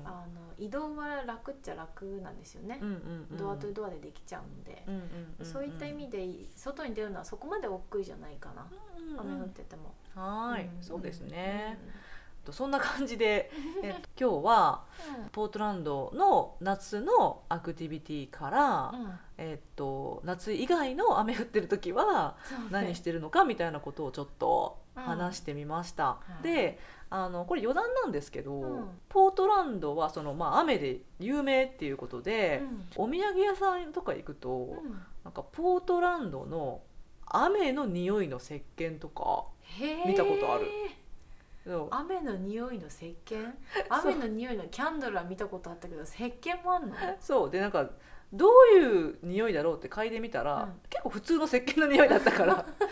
[0.03, 5.01] あの移動は楽っちゃ楽なんですよねうん、うんうんドアとドアでできちゃうんで、うんうん
[5.39, 8.67] うんそういった意味で外に出るのはそこまで億劫じゃないかな、
[8.97, 11.77] うんうん雨降ってても、はい、うんそうですね、
[12.43, 13.51] とそんな感じで、
[13.83, 14.83] えっと、今日は
[15.19, 15.29] うん。
[15.29, 19.19] ポートランドの夏のアクティビティから、うん。
[19.37, 22.35] えっと、夏以外の雨降ってる時は
[22.69, 25.03] 何してるのかみたいなことをちょっとうん。
[25.03, 26.05] 話してみました。
[26.05, 26.43] はい。
[26.43, 26.79] で
[27.13, 28.99] あのこれ余談なんですけど、うん。
[29.09, 32.63] ポートランドはその、まあ、雨で有名っていうことで、
[32.95, 35.01] お土産屋さんとか行くと、うん。
[35.23, 36.81] なんかポートランドの
[37.25, 39.45] 雨の匂いの石鹸とか
[40.05, 40.65] 見たことある
[41.91, 43.53] 雨の匂いの石鹸？
[43.89, 46.95] 雨の匂いのキャンドルは見たことあったけど石鹸もあんの？
[47.19, 47.49] そう。
[47.51, 47.89] でなんか
[48.33, 50.81] どういう匂いだろうって嗅いでみたら、うん。
[50.89, 52.55] 結構普通の石鹸の匂いだったから。
[52.63, 52.85] これ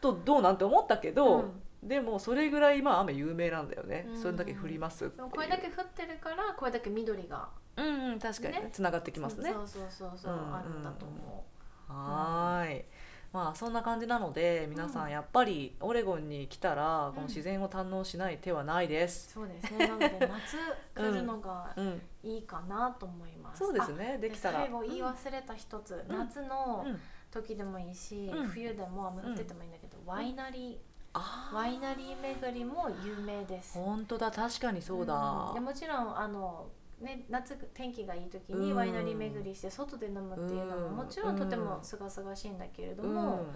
[0.00, 1.62] ちょっとどうなんて思ったけど、うん。
[1.82, 4.16] でもそれぐらいまあ雨有名なんだよね、うん。
[4.18, 8.60] それだけ降りますでもこれだけ降ってるからこれだけ緑がうんうん確かにね。
[8.64, 8.68] ね。
[8.70, 9.50] つながってきますね。
[9.52, 10.82] そうそうそうそう、うんあるん。
[10.82, 11.44] だと思
[11.88, 12.84] はーい
[13.32, 19.86] まあそんな感じなので皆さんやっぱりオレゴンに来たらこの自然を堪能しない手はないでうす、そうですね。
[19.86, 20.56] なので夏
[20.94, 24.14] 来るのがうん、いいかなと思います、そうですね。
[24.16, 24.60] あできたら。
[24.60, 26.18] 最後言い忘れた一つ、うん。
[26.18, 27.00] 夏のうん。
[27.30, 28.48] 時でもいいし、うん。
[28.48, 30.80] 冬でも雨降っててもいいんだけど、ワイナリ
[31.12, 31.54] あー。
[31.54, 33.78] ワイナリー巡りも有名です。
[33.78, 34.32] 本当だ。
[34.32, 35.54] 確かにそうだ、ん。
[35.54, 36.66] でもちろんあの、
[37.00, 38.76] ね、夏天気がいい時にうん。
[38.76, 40.96] ワイナリー巡りして外で飲むっていうのもうん。
[40.96, 43.46] もちろんとても清々しいんだけれども、うん。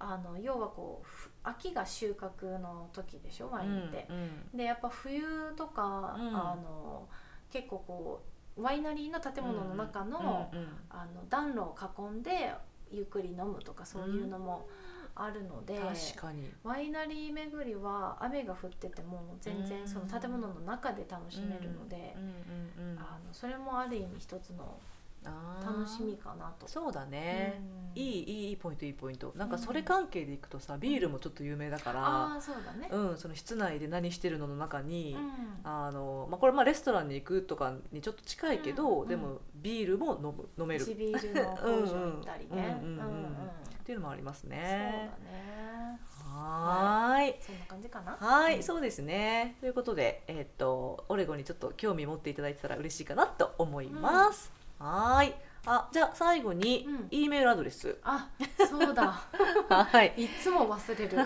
[0.00, 4.06] あの要はこうふ秋が収穫の時でしょワインって。
[4.08, 4.12] う
[4.54, 5.22] んでやっぱ冬
[5.56, 6.28] とか、うん。
[6.28, 7.08] あの
[7.50, 8.22] 結構こ
[8.56, 10.68] うワイナリーの建物の中の,、うんうん。
[10.90, 11.76] あの暖炉を
[12.12, 12.54] 囲んで
[12.90, 14.66] ゆっくり飲むとかそういうのも
[15.18, 15.78] あるので。
[15.78, 22.14] 確かにワイナリー巡りは雨が降ってても全うん然その建物の中で楽しめるので、
[22.96, 24.78] あのそれもある意味一つの
[25.24, 26.68] 楽しみかなと。
[26.68, 32.88] そうだね、うんいいいいいいポイントいいポイントなんかそれ関係でいくとさビールもちょっと有名だから、ああそうだね。
[32.92, 35.30] うん、その室内で何してるのの中に、うん
[35.64, 42.78] あのまあ、これまあレストランに行くとかにちょっと近いけど、うんでもビールも飲む飲める地ビールの工場行ったりね。
[42.82, 43.58] うんうんうんうん
[43.88, 44.62] っていうのもありますそうだね。
[45.24, 45.98] ね。
[46.14, 48.18] はーいそんな感じかな？
[48.20, 49.56] はい、うんそうですね。
[49.60, 54.57] ということで、えっ、とオレゴンにちょっと興味持っていただいてたら嬉しいかなと思います。
[54.78, 55.34] はーい。
[55.66, 57.98] あ、じゃあ最後に、うん E メールアドレス。
[58.02, 58.28] あ、
[58.68, 59.12] そうだ。
[59.68, 60.14] はい。
[60.16, 61.18] いつも忘れる。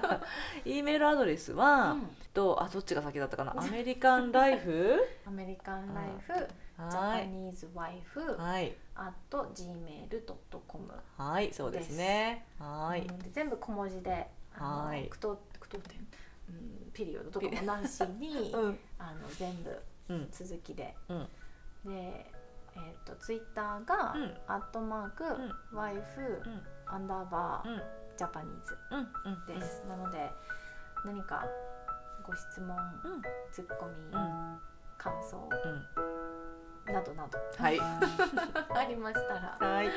[0.64, 3.54] E メールアドレスは、うんとあどっちが先だったかな。
[3.60, 4.98] アメリカンライフ。
[5.26, 6.32] アメリカンライフ、
[6.90, 7.24] ジャはい。
[7.24, 8.74] パニーズワイフ、はい。
[8.94, 10.92] あと gmail.com。
[11.16, 12.46] はい、そうですね。
[12.58, 13.06] はい。
[13.30, 15.98] 全部小文字で、はい句読句読点、
[16.48, 18.78] うん、ピリオドとかもなしに、うん。
[18.98, 20.30] あの全部うん。
[20.30, 21.28] 続きで、うん。
[21.84, 22.31] で、
[22.76, 26.62] えっ、とツイッターが、うんアットマーク、んワイフ、うん。
[26.86, 27.82] アンダーバー、うん。
[28.16, 29.32] ジャパニーズうん。
[29.32, 29.60] うん。
[29.60, 30.30] です、なので
[31.04, 31.44] 何か
[32.22, 33.22] ご質問、うん。
[33.50, 34.58] ツッコミ、うん。
[34.98, 35.48] 感想
[36.86, 36.92] うん。
[36.92, 37.78] などなどはい。
[37.80, 39.90] ありましたらはい。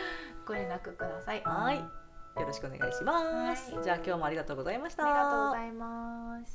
[0.46, 1.44] ご連絡ください。
[1.44, 1.78] はい。
[1.78, 3.74] よろしくお願いします。
[3.74, 5.04] はいじゃあ今日もありがとうございました。
[5.04, 6.54] ありがとうございます。